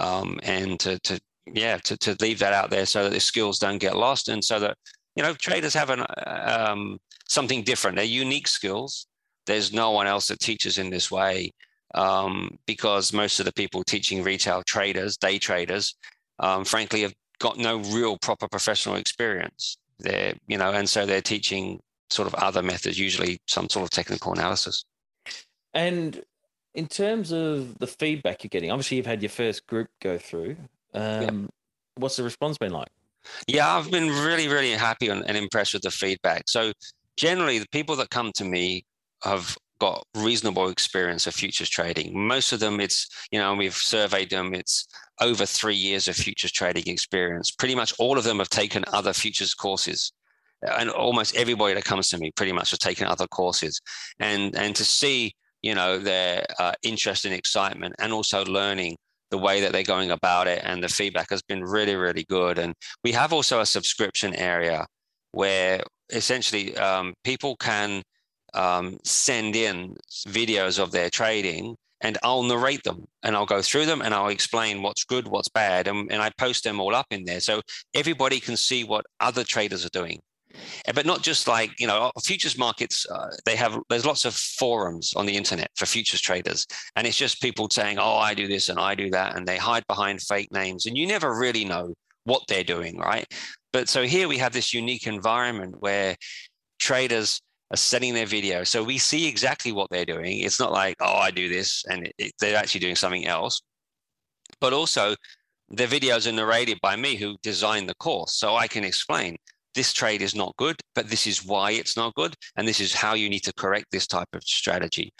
[0.00, 3.58] um, and to, to yeah to, to leave that out there so that the skills
[3.58, 4.76] don't get lost and so that
[5.14, 9.06] you know traders have an, um, something different they're unique skills
[9.46, 11.50] there's no one else that teaches in this way
[11.94, 15.94] um, because most of the people teaching retail traders day traders
[16.38, 21.20] um, frankly have got no real proper professional experience they're you know and so they're
[21.22, 21.80] teaching
[22.10, 24.84] sort of other methods usually some sort of technical analysis
[25.72, 26.22] and
[26.74, 30.56] in terms of the feedback you're getting, obviously you've had your first group go through.
[30.92, 31.48] Um,
[31.96, 32.88] What's the response been like?
[33.46, 36.44] Yeah, I've been really, really happy and, and impressed with the feedback.
[36.48, 36.72] So
[37.16, 38.84] generally, the people that come to me
[39.22, 42.26] have got reasonable experience of futures trading.
[42.26, 44.86] Most of them, it's, you know, we've surveyed them, it's
[45.20, 47.50] over three years of futures trading experience.
[47.50, 50.10] Pretty much all of them have taken other futures courses.
[50.78, 53.78] And almost everybody that comes to me pretty much has taken other courses.
[54.18, 58.96] And and to see you know their uh, interest and excitement and also learning
[59.30, 62.58] the way that they're going about it and the feedback has been really really good
[62.58, 64.86] and we have also a subscription area
[65.32, 68.02] where essentially um, people can
[68.54, 69.96] um, send in
[70.28, 74.28] videos of their trading and I'll narrate them and I'll go through them and I'll
[74.28, 77.40] explain what's good, what's bad, and, and I post them all up in there.
[77.40, 77.62] So
[77.94, 80.20] everybody can see what other traders are doing.
[80.94, 85.12] But not just like you know futures markets uh, they have there's lots of forums
[85.16, 86.64] on the internet for futures traders.
[86.94, 89.56] And it's just people saying oh i do this and i do that and they
[89.56, 93.26] hide behind fake names and you never really know what they're doing right?
[93.72, 96.14] But so here we have this unique environment where
[96.78, 97.40] traders
[97.70, 101.16] are setting their video so we see exactly what they're doing it's not like oh
[101.16, 103.62] i do this and it, it, they're actually doing something else
[104.60, 105.14] but also
[105.70, 109.36] the videos are narrated by me who designed the course so i can explain
[109.74, 112.34] this trade is not good, but this is why it's not good.
[112.56, 115.12] And this is how you need to correct this type of strategy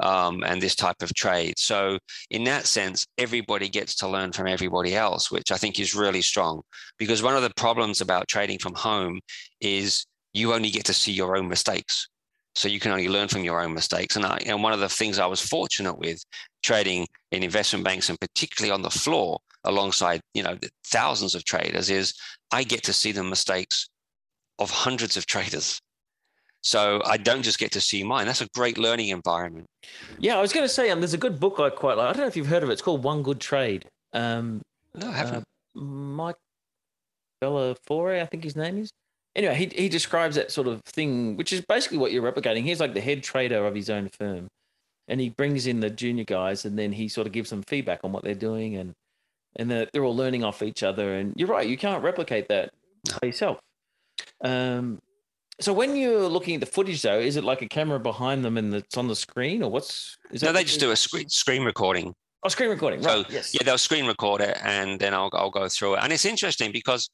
[0.00, 1.58] um, and this type of trade.
[1.58, 1.98] So,
[2.30, 6.22] in that sense, everybody gets to learn from everybody else, which I think is really
[6.22, 6.62] strong.
[6.98, 9.20] Because one of the problems about trading from home
[9.60, 12.08] is you only get to see your own mistakes.
[12.54, 14.16] So you can only learn from your own mistakes.
[14.16, 16.22] And, I, and one of the things I was fortunate with
[16.62, 21.88] trading in investment banks and particularly on the floor alongside you know thousands of traders
[21.88, 22.14] is
[22.50, 23.88] I get to see the mistakes
[24.58, 25.80] of hundreds of traders.
[26.60, 28.26] So I don't just get to see mine.
[28.26, 29.66] That's a great learning environment.
[30.18, 32.08] Yeah, I was going to say, um, there's a good book I quite like.
[32.08, 32.74] I don't know if you've heard of it.
[32.74, 33.86] It's called One Good Trade.
[34.12, 34.62] Um,
[34.94, 35.44] no, I haven't.
[35.76, 36.36] Uh, Mike
[37.42, 38.90] Bellafiore, I think his name is.
[39.36, 42.62] Anyway, he he describes that sort of thing, which is basically what you're replicating.
[42.62, 44.48] He's like the head trader of his own firm,
[45.08, 48.00] and he brings in the junior guys, and then he sort of gives them feedback
[48.04, 48.94] on what they're doing, and
[49.56, 51.14] and they're, they're all learning off each other.
[51.14, 52.70] And you're right, you can't replicate that
[53.20, 53.58] by yourself.
[54.42, 55.00] Um,
[55.60, 58.56] so when you're looking at the footage, though, is it like a camera behind them
[58.56, 60.16] and it's on the screen, or what's?
[60.30, 62.14] Is no, they just do a screen screen recording.
[62.42, 63.02] Oh, screen recording.
[63.02, 63.24] Right.
[63.26, 63.54] So yes.
[63.54, 66.00] yeah, they'll screen record it, and then I'll I'll go through it.
[66.02, 67.08] And it's interesting because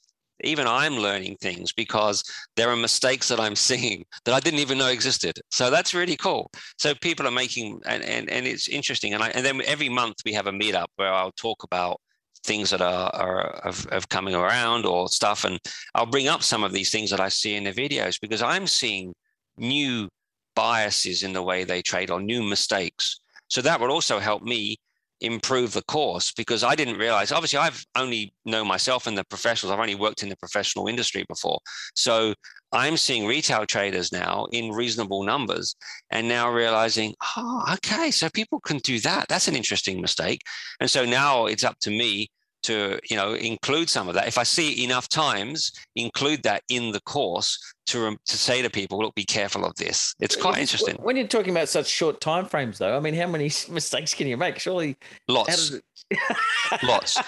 [0.45, 2.23] even I'm learning things because
[2.57, 5.41] there are mistakes that I'm seeing that I didn't even know existed.
[5.51, 6.51] So that's really cool.
[6.79, 9.15] So people are making and and, and it's interesting.
[9.15, 12.01] And I, and then every month we have a meetup where I'll talk about
[12.45, 15.45] things that are, are of, of coming around or stuff.
[15.45, 15.59] And
[15.95, 18.67] I'll bring up some of these things that I see in the videos because I'm
[18.67, 19.13] seeing
[19.57, 20.09] new
[20.55, 23.21] biases in the way they trade or new mistakes.
[23.49, 24.77] So that would also help me
[25.21, 29.73] improve the course because I didn't realize obviously I've only know myself and the professionals
[29.73, 31.59] I've only worked in the professional industry before.
[31.95, 32.35] So
[32.73, 35.75] I'm seeing retail traders now in reasonable numbers
[36.11, 39.29] and now realizing oh okay so people can do that.
[39.29, 40.43] That's an interesting mistake.
[40.81, 42.29] And so now it's up to me
[42.63, 44.27] to you know include some of that.
[44.27, 48.71] If i see it enough times include that in the course to to say to
[48.71, 50.15] people look be careful of this.
[50.21, 50.97] It's quite interesting.
[50.97, 54.27] when you're talking about such short time frames though i mean how many mistakes can
[54.27, 54.59] you make?
[54.59, 54.97] Surely
[55.29, 55.75] lots.
[56.83, 57.19] lots.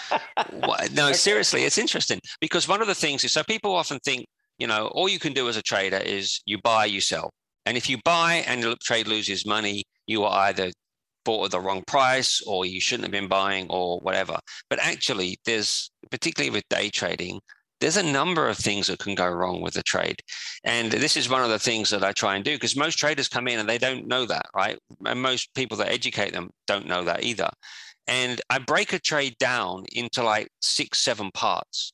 [0.93, 4.27] No seriously it's interesting because one of the things is so people often think
[4.59, 7.31] you know all you can do as a trader is you buy you sell.
[7.67, 10.71] And if you buy and the trade loses money you are either
[11.25, 14.39] bought at the wrong price or you shouldn't have been buying or whatever.
[14.69, 17.41] But actually, there's particularly with day trading,
[17.81, 20.21] there's a number of things that can go wrong with the trade.
[20.65, 23.29] And this is one of the things that I try and do because most traders
[23.29, 24.79] come in and they don't know that, right?
[25.07, 27.49] And most people that educate them don't know that either.
[28.07, 31.93] And I break a trade down into like six, seven parts.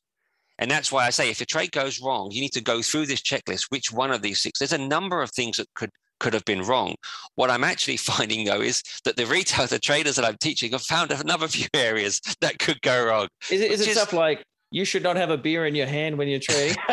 [0.59, 3.07] And that's why I say if a trade goes wrong, you need to go through
[3.07, 3.67] this checklist.
[3.69, 4.59] Which one of these six?
[4.59, 6.95] There's a number of things that could could have been wrong.
[7.35, 10.83] What I'm actually finding though is that the retail, the traders that I'm teaching have
[10.83, 13.29] found another few areas that could go wrong.
[13.51, 15.87] Is it, is it is, stuff like you should not have a beer in your
[15.87, 16.77] hand when you're trading?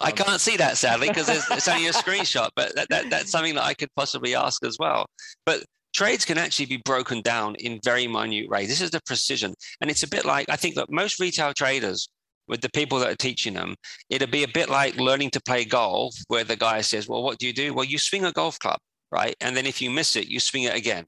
[0.00, 3.54] I can't see that sadly because it's only a screenshot, but that, that, that's something
[3.54, 5.06] that I could possibly ask as well.
[5.46, 8.68] But trades can actually be broken down in very minute ways.
[8.68, 9.54] This is the precision.
[9.80, 12.08] And it's a bit like I think that most retail traders
[12.48, 13.74] with the people that are teaching them,
[14.10, 17.38] it'd be a bit like learning to play golf, where the guy says, Well, what
[17.38, 17.74] do you do?
[17.74, 18.78] Well, you swing a golf club,
[19.10, 19.34] right?
[19.40, 21.04] And then if you miss it, you swing it again.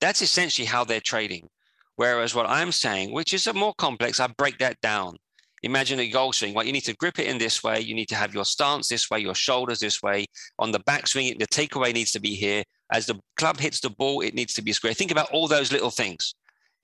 [0.00, 1.48] That's essentially how they're trading.
[1.96, 5.16] Whereas what I'm saying, which is a more complex, I break that down.
[5.62, 6.54] Imagine a golf swing.
[6.54, 7.80] Well, you need to grip it in this way.
[7.80, 10.24] You need to have your stance this way, your shoulders this way.
[10.58, 12.62] On the back swing, the takeaway needs to be here.
[12.90, 14.94] As the club hits the ball, it needs to be square.
[14.94, 16.34] Think about all those little things.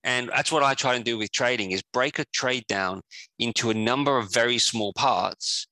[0.07, 3.01] And that's what I try and do with trading is break a trade down
[3.41, 5.67] into a number of very small parts.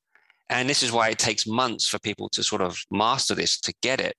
[0.50, 3.72] And this is why it takes months for people to sort of master this to
[3.80, 4.14] get it.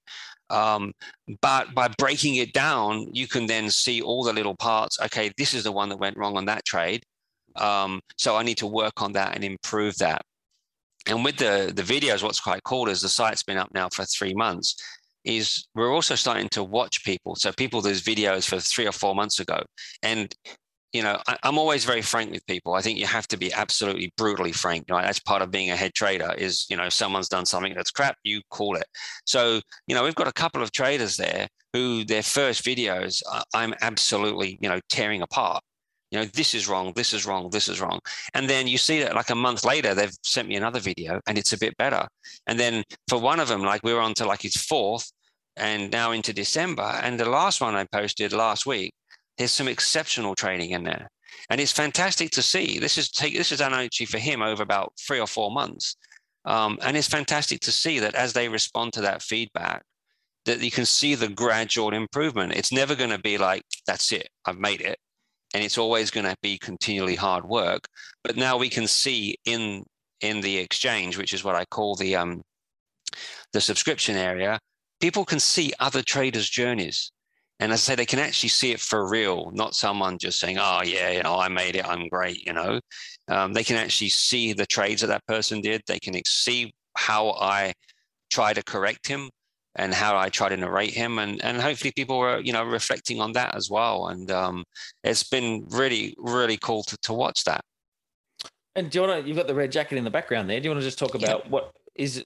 [0.49, 0.93] Um,
[1.41, 4.99] but by breaking it down, you can then see all the little parts.
[5.01, 7.04] Okay, this is the one that went wrong on that trade.
[7.58, 10.21] Um, so I need to work on that and improve that.
[11.08, 14.06] And with the the videos, what's quite cool is the site's been up now for
[14.06, 14.75] three months,
[15.25, 17.35] is we're also starting to watch people.
[17.35, 19.61] So people, there's videos for three or four months ago.
[20.03, 20.33] And,
[20.93, 22.73] you know, I, am always very frank with people.
[22.73, 24.85] I think you have to be absolutely brutally frank.
[24.88, 27.91] That's part of being a head trader is, you know, if someone's done something that's
[27.91, 28.85] crap, you call it.
[29.25, 33.21] So, you know, we've got a couple of traders there who their first videos,
[33.53, 35.61] I'm absolutely, you know, tearing apart
[36.11, 37.99] you know this is wrong this is wrong this is wrong
[38.33, 41.37] and then you see that like a month later they've sent me another video and
[41.37, 42.07] it's a bit better
[42.47, 45.11] and then for one of them like we were on to like his fourth
[45.57, 46.99] and now into December.
[47.01, 48.93] And the last one I posted last week,
[49.37, 51.09] there's some exceptional training in there.
[51.49, 52.79] And it's fantastic to see.
[52.79, 55.95] This is take this is actually for him over about three or four months.
[56.45, 59.83] Um, and it's fantastic to see that as they respond to that feedback,
[60.45, 62.53] that you can see the gradual improvement.
[62.53, 64.97] It's never going to be like, that's it, I've made it.
[65.53, 67.88] And it's always going to be continually hard work.
[68.23, 69.84] But now we can see in
[70.21, 72.41] in the exchange, which is what I call the um,
[73.53, 74.60] the subscription area,
[74.99, 77.12] people can see other traders' journeys.
[77.60, 80.58] And as I say, they can actually see it for real, not someone just saying,
[80.60, 82.81] oh, yeah, you know, I made it, I'm great, you know.
[83.29, 85.81] Um, they can actually see the trades that that person did.
[85.88, 87.73] They can see how I
[88.29, 89.29] try to correct him
[89.76, 91.19] and how I try to narrate him.
[91.19, 94.08] And, and hopefully people are, you know, reflecting on that as well.
[94.08, 94.63] And um,
[95.04, 97.62] it's been really, really cool to, to watch that.
[98.76, 100.60] And do you want to, you've got the red jacket in the background there.
[100.60, 101.52] Do you want to just talk about yeah.
[101.52, 102.23] what is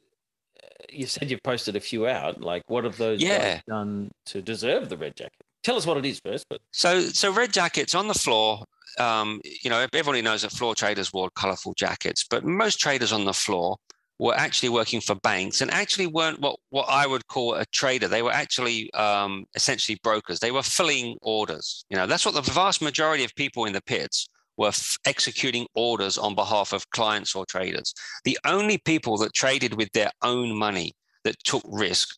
[0.92, 2.42] you said you've posted a few out.
[2.42, 3.62] Like, what have those yeah.
[3.68, 5.42] done to deserve the red jacket?
[5.64, 6.46] Tell us what it is first.
[6.50, 8.64] But so, so red jackets on the floor.
[8.98, 13.26] um, you know, everybody knows that floor traders wore colorful jackets, but most traders on
[13.26, 13.78] the floor
[14.20, 18.08] were actually working for banks and actually weren't what, what I would call a trader.
[18.08, 20.40] They were actually um, essentially brokers.
[20.40, 21.86] They were filling orders.
[21.90, 25.68] You know, that's what the vast majority of people in the pits were f- executing
[25.74, 27.94] orders on behalf of clients or traders.
[28.26, 30.92] The only people that traded with their own money
[31.24, 32.10] that took risk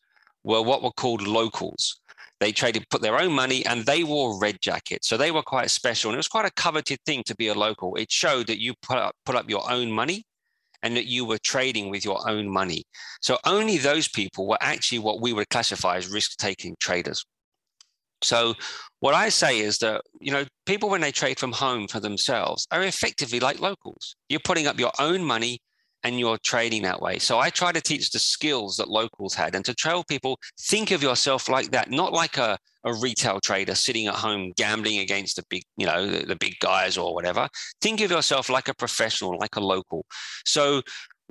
[0.44, 2.00] were what were called locals.
[2.40, 5.08] They traded, put their own money, and they wore red jackets.
[5.08, 7.54] So they were quite special, and it was quite a coveted thing to be a
[7.54, 7.96] local.
[7.96, 10.26] It showed that you put up, put up your own money,
[10.84, 12.84] and that you were trading with your own money.
[13.22, 17.24] So only those people were actually what we would classify as risk-taking traders.
[18.24, 18.54] So
[19.00, 22.68] what I say is that, you know, people when they trade from home for themselves
[22.72, 24.16] are effectively like locals.
[24.30, 25.60] You're putting up your own money
[26.04, 27.20] and you're trading that way.
[27.20, 30.92] So I try to teach the skills that locals had and to tell people, think
[30.92, 35.36] of yourself like that, not like a, a retail trader sitting at home gambling against
[35.36, 37.48] the big, you know, the, the big guys or whatever.
[37.82, 40.06] Think of yourself like a professional, like a local.
[40.46, 40.82] So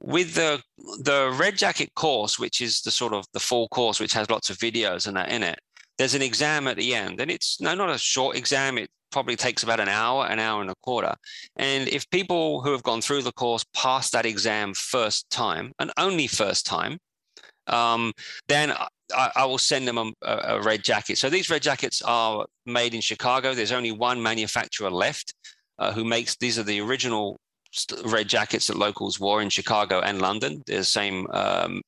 [0.00, 0.62] with the
[1.02, 4.48] the red jacket course which is the sort of the full course which has lots
[4.48, 5.58] of videos and that in it
[5.98, 9.36] there's an exam at the end and it's no not a short exam it probably
[9.36, 11.14] takes about an hour an hour and a quarter.
[11.56, 15.90] And if people who have gone through the course pass that exam first time and
[15.96, 16.98] only first time
[17.66, 18.12] um,
[18.48, 18.72] then
[19.14, 21.18] I, I, will send them a, a, red jacket.
[21.18, 23.54] So these red jackets are made in chicago.
[23.54, 25.34] There's only one manufacturer left
[25.78, 27.38] uh, who makes these are the original
[28.04, 30.62] red jackets that locals wore in chicago and london.
[30.66, 31.82] They're the same um,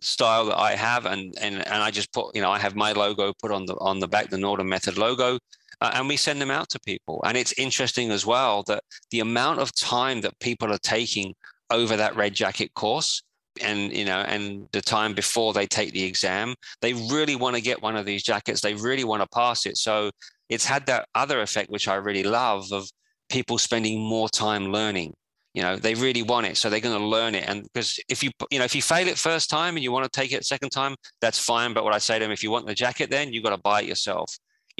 [0.00, 2.92] style that I have, and and and I just put you know I have my
[2.92, 5.38] logo put on the on the back, the Norden Method logo,
[5.82, 7.20] uh, and we send them out to people.
[7.26, 11.34] And it's interesting as well that the amount of time that people are taking
[11.70, 13.20] over that red jacket course
[13.60, 17.60] and you know and the time before they take the exam they really want to
[17.60, 18.60] get one of these jackets.
[18.60, 19.76] They really want to pass it.
[19.76, 20.10] So
[20.48, 22.88] it's had that other effect which i really love of
[23.28, 25.12] people spending more time learning.
[25.52, 27.48] You know they really want it so they're going to learn it.
[27.48, 30.04] And because if you you know if you fail it first time and you want
[30.04, 31.74] to take it second time that's fine.
[31.74, 33.62] But what i say to them if you want the jacket then you've got to
[33.70, 34.32] buy it yourself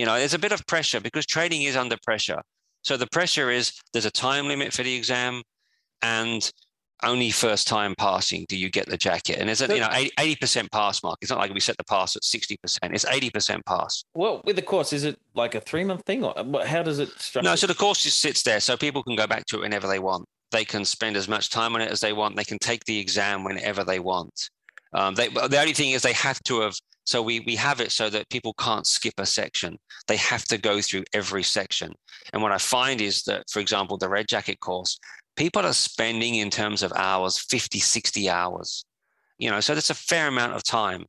[0.03, 2.43] you know there's a bit of pressure because trading is under pressure.
[2.83, 5.43] So the pressure is there's a time limit for the exam
[6.03, 6.51] and
[7.05, 9.39] only first time passing do you get the jacket.
[9.39, 11.19] And there's a you know 80% pass mark.
[11.23, 14.03] It's not like we set the pass at 60% it's 80% pass.
[14.17, 16.35] Well with the course is it like a three month thing or
[16.67, 17.49] how does it structure?
[17.49, 18.59] no so the course just sits there.
[18.59, 20.25] So people can go back to it whenever they want.
[20.51, 22.35] They can spend as much time on it as they want.
[22.35, 24.51] They can take the exam whenever they want.
[24.95, 26.75] Um, they, the only thing is they have to have,
[27.05, 29.79] so we, we have it so that people can't skip a section.
[30.07, 31.93] They have to go through every section.
[32.33, 34.99] And what I find is that, for example, the Red Jacket course,
[35.37, 38.85] people are spending in terms of hours, 50, 60 hours.
[39.39, 41.07] You know, so that's a fair amount of time.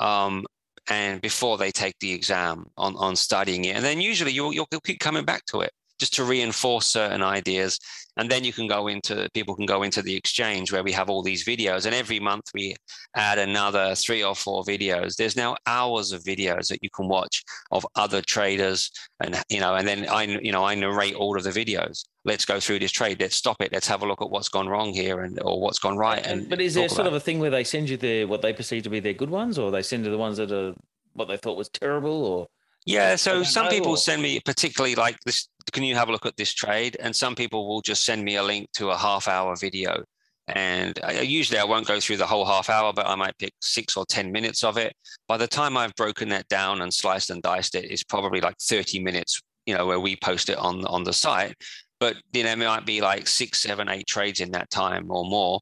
[0.00, 0.44] Um,
[0.88, 3.76] and before they take the exam on, on studying it.
[3.76, 7.78] And then usually you'll, you'll keep coming back to it just to reinforce certain ideas
[8.16, 11.10] and then you can go into people can go into the exchange where we have
[11.10, 11.86] all these videos.
[11.86, 12.74] And every month we
[13.16, 15.16] add another three or four videos.
[15.16, 18.90] There's now hours of videos that you can watch of other traders
[19.20, 22.04] and you know and then i you know i narrate all of the videos.
[22.24, 23.20] Let's go through this trade.
[23.20, 23.72] Let's stop it.
[23.72, 26.48] Let's have a look at what's gone wrong here and or what's gone right and
[26.48, 28.82] but is there sort of a thing where they send you the what they perceive
[28.84, 30.74] to be their good ones or they send you the ones that are
[31.14, 32.46] what they thought was terrible or
[32.86, 35.48] yeah, so some people send me particularly like this.
[35.72, 36.96] Can you have a look at this trade?
[37.00, 40.04] And some people will just send me a link to a half hour video.
[40.48, 43.54] And I, usually I won't go through the whole half hour, but I might pick
[43.62, 44.94] six or 10 minutes of it.
[45.26, 48.56] By the time I've broken that down and sliced and diced it, it's probably like
[48.60, 51.54] 30 minutes, you know, where we post it on, on the site.
[51.98, 55.24] But, you know, it might be like six, seven, eight trades in that time or
[55.24, 55.60] more.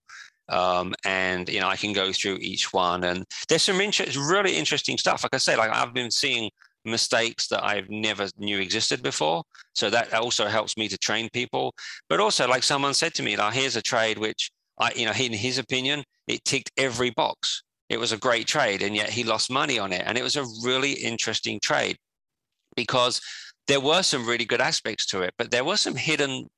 [0.49, 4.57] Um, and you know I can go through each one, and there's some interest, really
[4.57, 5.23] interesting stuff.
[5.23, 6.51] Like I say, like I've been seeing
[6.85, 9.45] mistakes that I've never knew existed before.
[9.73, 11.75] So that also helps me to train people.
[12.09, 15.13] But also, like someone said to me, like, here's a trade which I, you know,
[15.13, 17.63] in his opinion, it ticked every box.
[17.89, 20.03] It was a great trade, and yet he lost money on it.
[20.07, 21.97] And it was a really interesting trade
[22.75, 23.21] because
[23.69, 26.49] there were some really good aspects to it, but there were some hidden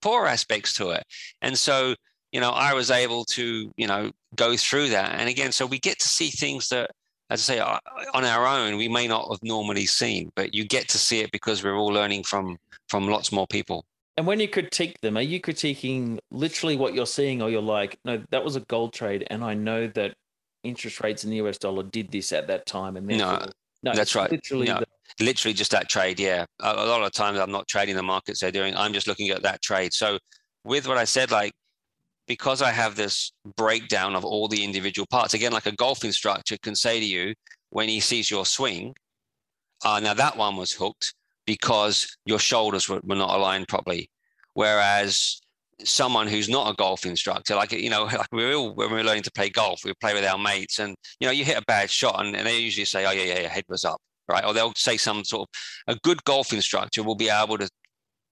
[0.00, 1.02] poor aspects to it.
[1.42, 1.94] And so,
[2.32, 5.18] you know, I was able to, you know, go through that.
[5.18, 6.90] And again, so we get to see things that
[7.30, 10.88] as I say, on our own, we may not have normally seen, but you get
[10.90, 12.56] to see it because we're all learning from
[12.88, 13.84] from lots more people.
[14.16, 17.98] And when you critique them, are you critiquing literally what you're seeing, or you're like,
[18.04, 20.14] no, that was a gold trade, and I know that
[20.62, 23.46] interest rates in the US dollar did this at that time, and no,
[23.82, 24.30] no, that's right.
[24.30, 26.20] Literally, no, the- literally just that trade.
[26.20, 28.76] Yeah, a, a lot of times I'm not trading the markets they're doing.
[28.76, 29.92] I'm just looking at that trade.
[29.92, 30.18] So
[30.64, 31.52] with what I said, like
[32.26, 36.56] because I have this breakdown of all the individual parts, again, like a golf instructor
[36.62, 37.34] can say to you
[37.70, 38.94] when he sees your swing,
[39.84, 41.14] uh, now that one was hooked,
[41.46, 44.10] because your shoulders were, were not aligned properly.
[44.54, 45.40] Whereas
[45.84, 49.22] someone who's not a golf instructor, like you know, like we all when we're learning
[49.24, 51.90] to play golf, we play with our mates, and you know, you hit a bad
[51.90, 54.44] shot, and, and they usually say, "Oh yeah, yeah, yeah, head was up," right?
[54.44, 57.68] Or they'll say some sort of a good golf instructor will be able to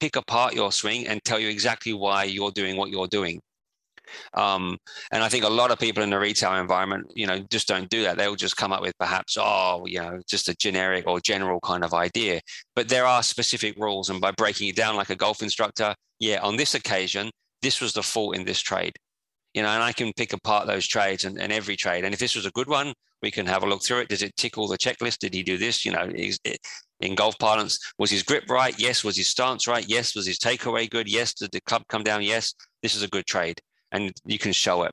[0.00, 3.40] pick apart your swing and tell you exactly why you're doing what you're doing.
[4.34, 4.78] Um,
[5.10, 7.88] and I think a lot of people in the retail environment, you know, just don't
[7.88, 8.16] do that.
[8.16, 11.84] They'll just come up with perhaps, oh, you know, just a generic or general kind
[11.84, 12.40] of idea.
[12.74, 14.10] But there are specific rules.
[14.10, 17.30] And by breaking it down like a golf instructor, yeah, on this occasion,
[17.62, 18.94] this was the fault in this trade.
[19.54, 22.04] You know, and I can pick apart those trades and, and every trade.
[22.04, 22.92] And if this was a good one,
[23.22, 24.08] we can have a look through it.
[24.08, 25.18] Does it tick all the checklist?
[25.18, 25.84] Did he do this?
[25.84, 26.10] You know,
[27.00, 28.74] in golf parlance, was his grip right?
[28.78, 29.04] Yes.
[29.04, 29.88] Was his stance right?
[29.88, 30.16] Yes.
[30.16, 31.08] Was his takeaway good?
[31.08, 31.34] Yes.
[31.34, 32.22] Did the club come down?
[32.22, 32.52] Yes.
[32.82, 33.60] This is a good trade
[33.94, 34.92] and you can show it.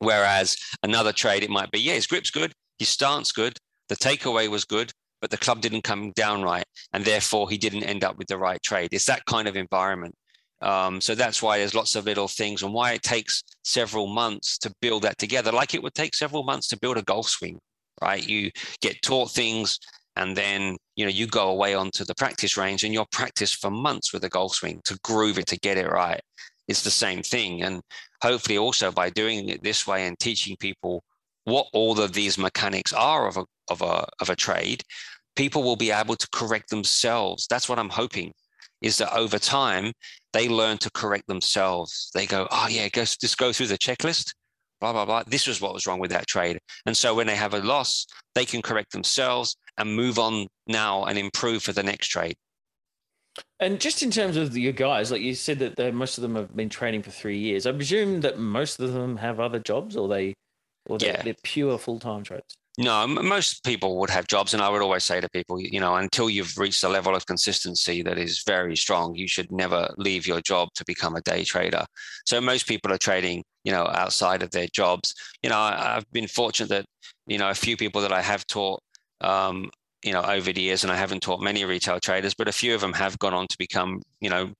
[0.00, 3.56] Whereas another trade, it might be, yeah, his grip's good, his stance good,
[3.88, 7.84] the takeaway was good, but the club didn't come down right, and therefore he didn't
[7.84, 8.88] end up with the right trade.
[8.92, 10.14] It's that kind of environment.
[10.62, 14.58] Um, so that's why there's lots of little things, and why it takes several months
[14.58, 15.52] to build that together.
[15.52, 17.58] Like it would take several months to build a golf swing,
[18.02, 18.26] right?
[18.26, 18.50] You
[18.80, 19.78] get taught things,
[20.16, 23.70] and then you know you go away onto the practice range, and you'll practice for
[23.70, 26.20] months with a golf swing to groove it to get it right
[26.70, 27.62] it's the same thing.
[27.62, 27.82] And
[28.22, 31.02] hopefully, also by doing it this way and teaching people
[31.44, 34.82] what all of these mechanics are of a of a of a trade,
[35.36, 37.46] people will be able to correct themselves.
[37.50, 38.32] That's what I'm hoping.
[38.80, 39.92] Is that over time
[40.32, 42.10] they learn to correct themselves.
[42.14, 44.32] They go, oh yeah, go, just go through the checklist
[44.80, 47.36] blah blah blah this was what was wrong with that trade and so when they
[47.36, 51.82] have a loss they can correct themselves and move on now and improve for the
[51.82, 52.34] next trade
[53.58, 56.54] and just in terms of your guys, like you said that most of them have
[56.56, 57.66] been training for three years.
[57.66, 60.34] I presume that most of them have other jobs, or they,
[60.86, 61.22] or they're, yeah.
[61.22, 62.56] they're pure full time trades.
[62.78, 65.96] No, most people would have jobs, and I would always say to people, you know,
[65.96, 70.26] until you've reached a level of consistency that is very strong, you should never leave
[70.26, 71.84] your job to become a day trader.
[72.24, 75.14] So most people are trading, you know, outside of their jobs.
[75.42, 76.86] You know, I've been fortunate that,
[77.26, 78.80] you know, a few people that I have taught
[79.20, 79.70] um,
[80.02, 82.74] you know over the years and i haven't taught many retail traders but a few
[82.74, 84.50] of them have gone on to become you know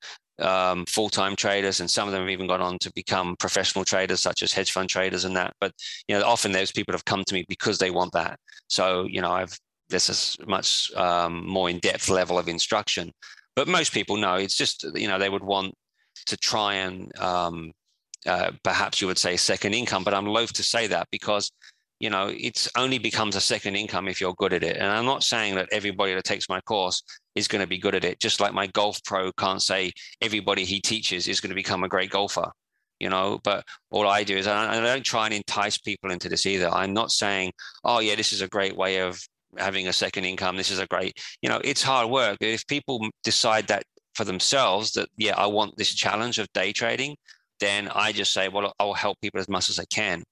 [0.40, 4.20] um, full-time traders and some of them have even gone on to become professional traders
[4.20, 5.54] such as hedge fund traders and that.
[5.60, 5.72] But
[6.08, 8.38] you know often those people have come to me because they want that.
[8.68, 9.56] So you know i've
[9.90, 13.12] this a much um, more in-depth level of instruction.
[13.56, 15.74] But most people know it's just you know they would want
[16.26, 17.72] to try and um,
[18.26, 21.50] uh, perhaps you would say second income but i'm loath to say that because
[22.00, 24.78] you know, it's only becomes a second income if you're good at it.
[24.78, 27.02] And I'm not saying that everybody that takes my course
[27.34, 28.18] is going to be good at it.
[28.18, 29.92] Just like my golf pro can't say
[30.22, 32.50] everybody he teaches is going to become a great golfer,
[32.98, 33.38] you know.
[33.44, 36.70] But all I do is I, I don't try and entice people into this either.
[36.70, 37.52] I'm not saying,
[37.84, 39.20] oh yeah, this is a great way of
[39.58, 40.56] having a second income.
[40.56, 42.38] This is a great, you know, it's hard work.
[42.40, 43.82] If people decide that
[44.14, 47.16] for themselves that yeah, I want this challenge of day trading,
[47.58, 50.22] then I just say, well, I'll help people as much as I can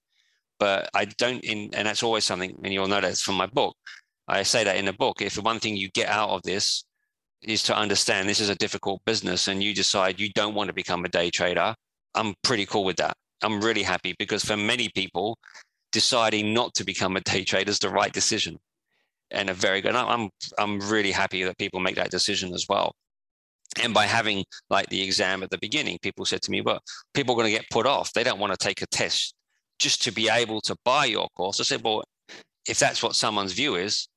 [0.59, 3.75] but I don't in, and that's always something, and you'll know that's from my book.
[4.27, 5.21] I say that in the book.
[5.21, 6.83] If the one thing you get out of this
[7.41, 10.73] is to understand this is a difficult business and you decide you don't want to
[10.73, 11.73] become a day trader,
[12.13, 13.15] I'm pretty cool with that.
[13.41, 15.37] I'm really happy because for many people,
[15.91, 18.59] deciding not to become a day trader is the right decision
[19.31, 19.95] and a very good.
[19.95, 22.93] I'm I'm really happy that people make that decision as well.
[23.81, 26.81] And by having like the exam at the beginning, people said to me, "Well,
[27.13, 28.13] people are going to get put off.
[28.13, 29.35] They don't want to take a test
[29.79, 31.59] just to be able to buy your course.
[31.59, 32.03] I said, well,
[32.67, 34.07] if that's what someone's view is,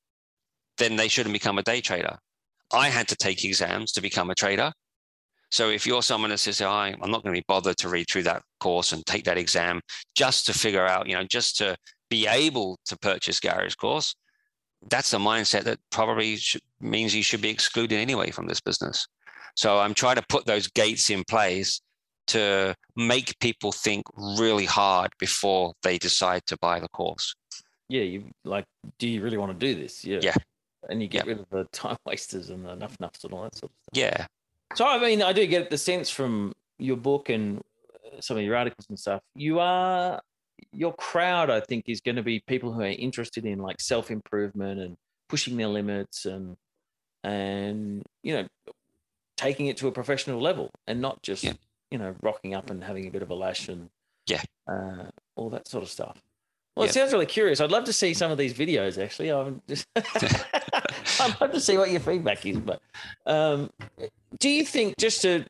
[0.78, 2.16] then they shouldn't become a day trader.
[2.72, 4.72] I had to take exams to become a trader.
[5.50, 8.06] So if you're someone that says, oh, I'm not going to be bothered to read
[8.10, 9.80] through that course and take that exam
[10.14, 11.76] just to figure out, you know, just to
[12.08, 14.14] be able to purchase Gary's course,
[14.90, 16.38] that's a mindset that probably
[16.80, 19.06] means you should be excluded anyway from this business.
[19.54, 21.82] So I'm trying to put those gates in place
[22.28, 27.34] to make people think really hard before they decide to buy the course.
[27.88, 28.64] Yeah, you like,
[28.98, 30.04] do you really want to do this?
[30.04, 30.20] Yeah.
[30.22, 30.34] Yeah.
[30.88, 31.32] And you get yeah.
[31.32, 33.92] rid of the time wasters and the nuff nuffs and all that sort of stuff.
[33.92, 34.26] Yeah.
[34.74, 38.42] So I mean, I do get the sense from your book and uh, some of
[38.42, 39.20] your articles and stuff.
[39.34, 40.20] You are
[40.72, 44.10] your crowd, I think, is going to be people who are interested in like self
[44.10, 44.96] improvement and
[45.28, 46.56] pushing their limits and
[47.24, 48.46] and you know
[49.36, 51.52] taking it to a professional level and not just yeah
[51.92, 53.90] you know, rocking up and having a bit of a lash and
[54.26, 55.04] yeah, uh,
[55.36, 56.22] all that sort of stuff.
[56.74, 56.90] Well, yeah.
[56.90, 57.60] it sounds really curious.
[57.60, 59.02] I'd love to see some of these videos.
[59.02, 62.58] Actually, I'm just I'd love to see what your feedback is.
[62.58, 62.80] But
[63.26, 63.68] um,
[64.38, 65.44] do you think just to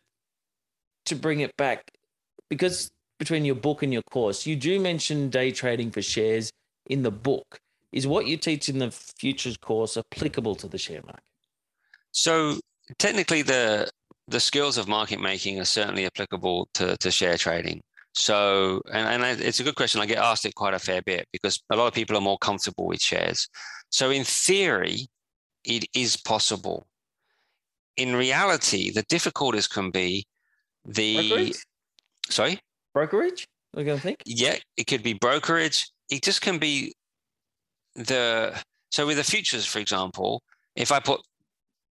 [1.06, 1.92] to bring it back,
[2.50, 2.90] because
[3.20, 6.50] between your book and your course, you do mention day trading for shares
[6.86, 7.60] in the book.
[7.92, 11.22] Is what you teach in the futures course applicable to the share market?
[12.10, 12.58] So
[12.98, 13.91] technically, the
[14.28, 17.82] the skills of market making are certainly applicable to, to share trading.
[18.14, 20.00] So, and, and it's a good question.
[20.00, 22.38] I get asked it quite a fair bit because a lot of people are more
[22.38, 23.48] comfortable with shares.
[23.90, 25.06] So, in theory,
[25.64, 26.86] it is possible.
[27.96, 30.26] In reality, the difficulties can be
[30.84, 31.28] the.
[31.28, 31.56] Brokerage?
[32.28, 32.60] Sorry?
[32.92, 33.46] Brokerage?
[33.74, 34.22] We're going to think?
[34.26, 35.90] Yeah, it could be brokerage.
[36.10, 36.94] It just can be
[37.94, 38.54] the.
[38.90, 40.42] So, with the futures, for example,
[40.76, 41.22] if I put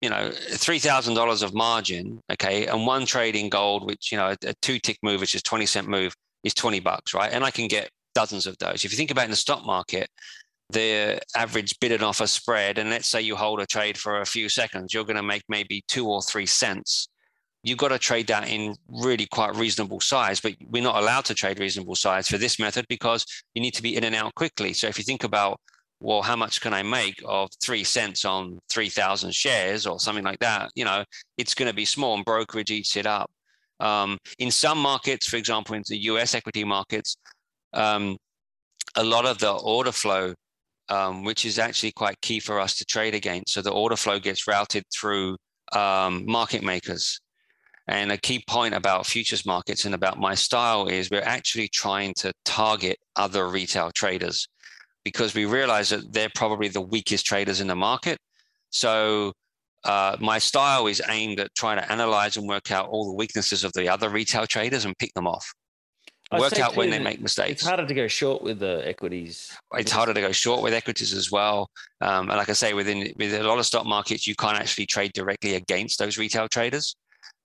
[0.02, 4.18] you know, three thousand dollars of margin, okay, and one trade in gold, which you
[4.18, 7.32] know, a two tick move, which is twenty cent move, is twenty bucks, right?
[7.32, 8.84] And I can get dozens of those.
[8.84, 10.10] If you think about in the stock market,
[10.72, 14.26] the average bid and offer spread, and let's say you hold a trade for a
[14.26, 17.08] few seconds, you're going to make maybe two or three cents.
[17.64, 21.36] You've got to trade that in really quite reasonable size, but we're not allowed to
[21.36, 23.24] trade reasonable size for this method because
[23.54, 24.74] you need to be in and out quickly.
[24.74, 25.60] So if you think about
[26.02, 30.40] well, how much can I make of three cents on 3,000 shares or something like
[30.40, 30.72] that?
[30.76, 31.04] You know,
[31.38, 33.30] it's going to be small and brokerage eats it up.
[33.80, 37.18] Um, in some markets, for example, in the US equity markets,
[37.74, 38.18] um,
[38.96, 40.34] a lot of the order flow,
[40.90, 43.54] um, which is actually quite key for us to trade against.
[43.54, 45.38] So the order flow gets routed through
[45.72, 47.20] um, market makers.
[47.88, 52.14] And a key point about futures markets and about my style is we're actually trying
[52.16, 54.48] to target other retail traders
[55.04, 58.18] because we realize that they're probably the weakest traders in the market.
[58.70, 59.34] So
[59.84, 63.64] uh, my style is aimed at trying to analyze and work out all the weaknesses
[63.64, 65.52] of the other retail traders and pick them off.
[66.32, 67.52] I'd work out when they make mistakes.
[67.52, 69.52] It's harder to go short with the equities.
[69.74, 71.70] It's harder to go short with equities as well.
[72.00, 74.86] Um, and like I say, within with a lot of stock markets, you can't actually
[74.86, 76.96] trade directly against those retail traders.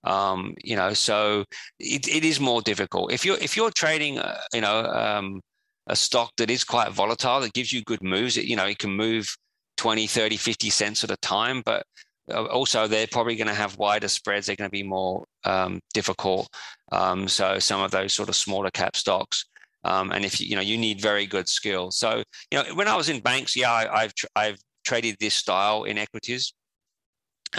[0.05, 1.43] Um, you know, so
[1.79, 3.11] it, it is more difficult.
[3.11, 5.41] If you're if you're trading, uh, you know, um,
[5.87, 8.37] a stock that is quite volatile that gives you good moves.
[8.37, 9.35] It, you know, it can move
[9.77, 11.85] 20, 30, 50 cents at a time, but
[12.31, 14.47] uh, also they're probably going to have wider spreads.
[14.47, 16.49] They're going to be more um, difficult.
[16.91, 19.45] Um, so some of those sort of smaller cap stocks.
[19.83, 21.91] Um, and if you, know, you need very good skill.
[21.91, 25.83] So, you know, when I was in banks, yeah, I, have I've traded this style
[25.83, 26.53] in equities.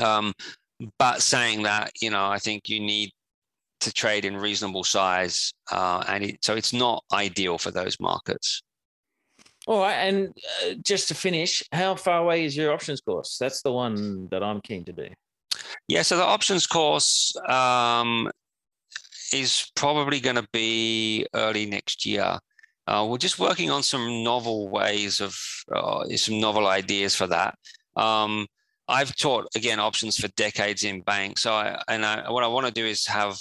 [0.02, 0.34] Um,
[0.98, 3.10] but saying that, you know, I think you need
[3.80, 8.62] to trade in reasonable size, uh, and it, so it's not ideal for those markets.
[9.66, 10.28] All right, and
[10.64, 13.36] uh, just to finish, how far away is your options course?
[13.38, 15.08] That's the one that I'm keen to do.
[15.88, 18.30] Yeah, so the options course um,
[19.32, 22.38] is probably going to be early next year.
[22.86, 25.36] Uh, we're just working on some novel ways of
[25.70, 27.54] uh, some novel ideas for that.
[27.96, 28.46] Um,
[28.88, 32.66] I've taught again options for decades in banks, so I, and I, what I want
[32.66, 33.36] to do is have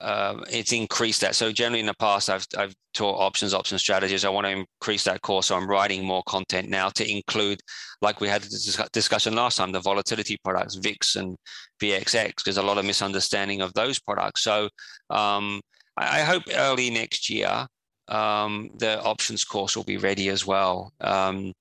[0.00, 1.34] uh, it's increased that.
[1.34, 4.24] So generally in the past, I've I've taught options, option strategies.
[4.24, 5.46] I want to increase that course.
[5.46, 7.60] So I'm writing more content now to include,
[8.00, 11.36] like we had a discussion last time, the volatility products, VIX and
[11.82, 12.42] VXX.
[12.44, 14.42] There's a lot of misunderstanding of those products.
[14.42, 14.68] So
[15.10, 15.60] um,
[15.96, 17.66] I, I, hope early next year
[18.08, 20.92] um, the options course will be ready as well.
[21.00, 21.52] Um,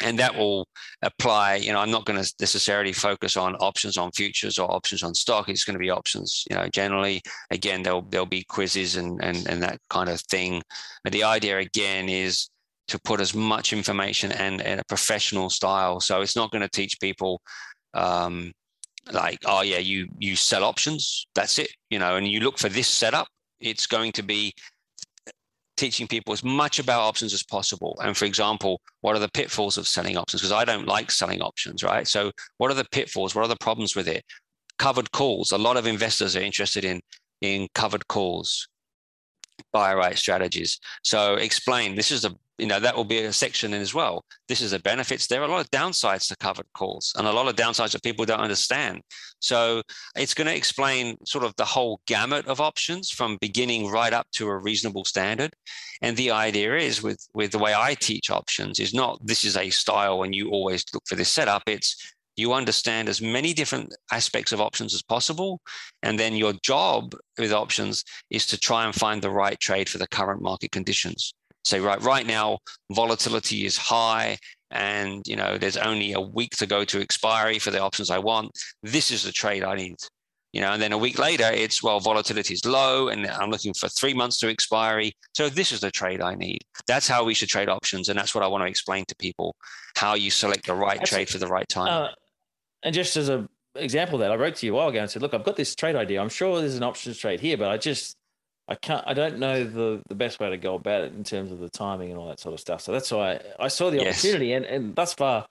[0.00, 0.66] and that will
[1.02, 5.02] apply you know i'm not going to necessarily focus on options on futures or options
[5.02, 5.48] on stock.
[5.48, 7.22] It's going to be options you know generally.
[7.50, 10.62] Again there'll there'll be quizzes and and, and that kind of thing.
[11.04, 12.48] But the idea again is
[12.88, 16.00] to put as much information and, and a professional style.
[16.00, 17.42] So it's not going to teach people
[17.92, 18.52] um,
[19.12, 21.26] like oh yeah you you sell options.
[21.34, 23.28] That's it you know and you look for this setup.
[23.60, 24.52] It's going to be
[25.78, 27.98] teaching people as much about options as possible.
[28.02, 30.42] And for example, what are the pitfalls of selling options?
[30.42, 32.06] Because I don't like selling options, right?
[32.06, 33.34] So, what are the pitfalls?
[33.34, 34.24] What are the problems with it?
[34.78, 35.52] Covered calls.
[35.52, 37.00] A lot of investors are interested in
[37.40, 38.68] in covered calls,
[39.72, 40.80] buy right strategies.
[41.02, 41.94] So, explain.
[41.94, 44.24] This is a you know that will be a section in as well.
[44.48, 45.26] This is the benefits.
[45.26, 48.02] There are a lot of downsides to covered calls and a lot of downsides that
[48.02, 49.00] people don't understand.
[49.38, 49.82] So
[50.16, 54.26] it's going to explain sort of the whole gamut of options from beginning right up
[54.32, 55.54] to a reasonable standard.
[56.02, 59.56] And the idea is with with the way i teach options is not this is
[59.56, 61.62] a style and you always look for this setup.
[61.66, 65.60] It's you understand as many different aspects of options as possible.
[66.04, 69.98] And then your job with options is to try and find the right trade for
[69.98, 71.34] the current market conditions
[71.68, 72.58] say right right now
[72.92, 74.38] volatility is high
[74.70, 78.18] and you know there's only a week to go to expiry for the options i
[78.18, 78.50] want.
[78.82, 79.96] This is the trade i need
[80.52, 83.74] you know and then a week later it's well volatility is low and i'm looking
[83.74, 85.12] for three months to expiry.
[85.34, 86.62] So this is the trade i need.
[86.86, 89.54] That's how we should trade options and that's what i want to explain to people
[89.96, 92.04] how you select the right trade for the right time.
[92.04, 92.08] Uh,
[92.82, 95.22] and just as a example that i wrote to you a while ago and said
[95.22, 96.20] look i've got this trade idea.
[96.20, 98.16] I'm sure there's an options trade here but i just
[98.68, 99.02] I can't.
[99.06, 101.70] I don't know the the best way to go about it in terms of the
[101.70, 102.82] timing and all that sort of stuff.
[102.82, 104.18] So that's why I, I saw the yes.
[104.18, 105.46] opportunity, and and thus far,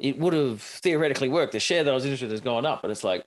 [0.00, 1.52] it would have theoretically worked.
[1.52, 3.24] The share that I was interested in has gone up, but it's like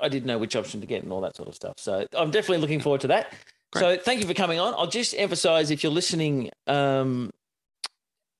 [0.00, 1.74] I didn't know which option to get and all that sort of stuff.
[1.76, 3.34] So I'm definitely looking forward to that.
[3.72, 3.80] Great.
[3.80, 4.74] So thank you for coming on.
[4.74, 7.30] I'll just emphasize if you're listening, um,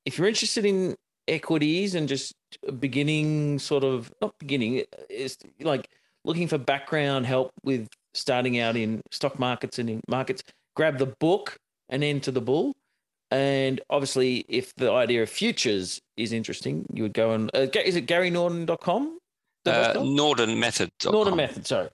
[0.07, 0.97] if you're interested in
[1.27, 2.35] equities and just
[2.79, 5.91] beginning sort of not beginning is like
[6.25, 10.43] looking for background help with starting out in stock markets and in markets
[10.75, 11.57] grab the book
[11.89, 12.75] An End to the Bull.
[13.31, 17.97] And obviously if the idea of futures is interesting you would go and uh, is
[17.97, 19.19] it garynorden.com
[19.67, 21.89] uh, norden method norden method sorry.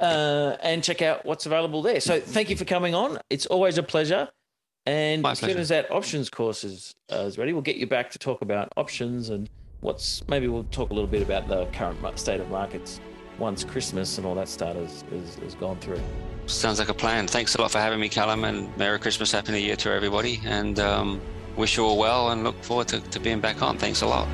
[0.00, 2.00] Uh, and check out what's available there.
[2.00, 3.18] So thank you for coming on.
[3.30, 4.28] It's always a pleasure.
[4.86, 5.54] And My as pleasure.
[5.54, 8.40] soon as that options course is, uh, is ready, we'll get you back to talk
[8.40, 9.50] about options and
[9.80, 13.00] what's maybe we'll talk a little bit about the current state of markets
[13.38, 16.00] once Christmas and all that stuff has, is, is gone through.
[16.46, 17.26] Sounds like a plan.
[17.26, 20.40] Thanks a lot for having me, Callum, and Merry Christmas, Happy New Year to everybody.
[20.44, 21.20] And um,
[21.56, 23.78] wish you all well and look forward to, to being back on.
[23.78, 24.26] Thanks a lot.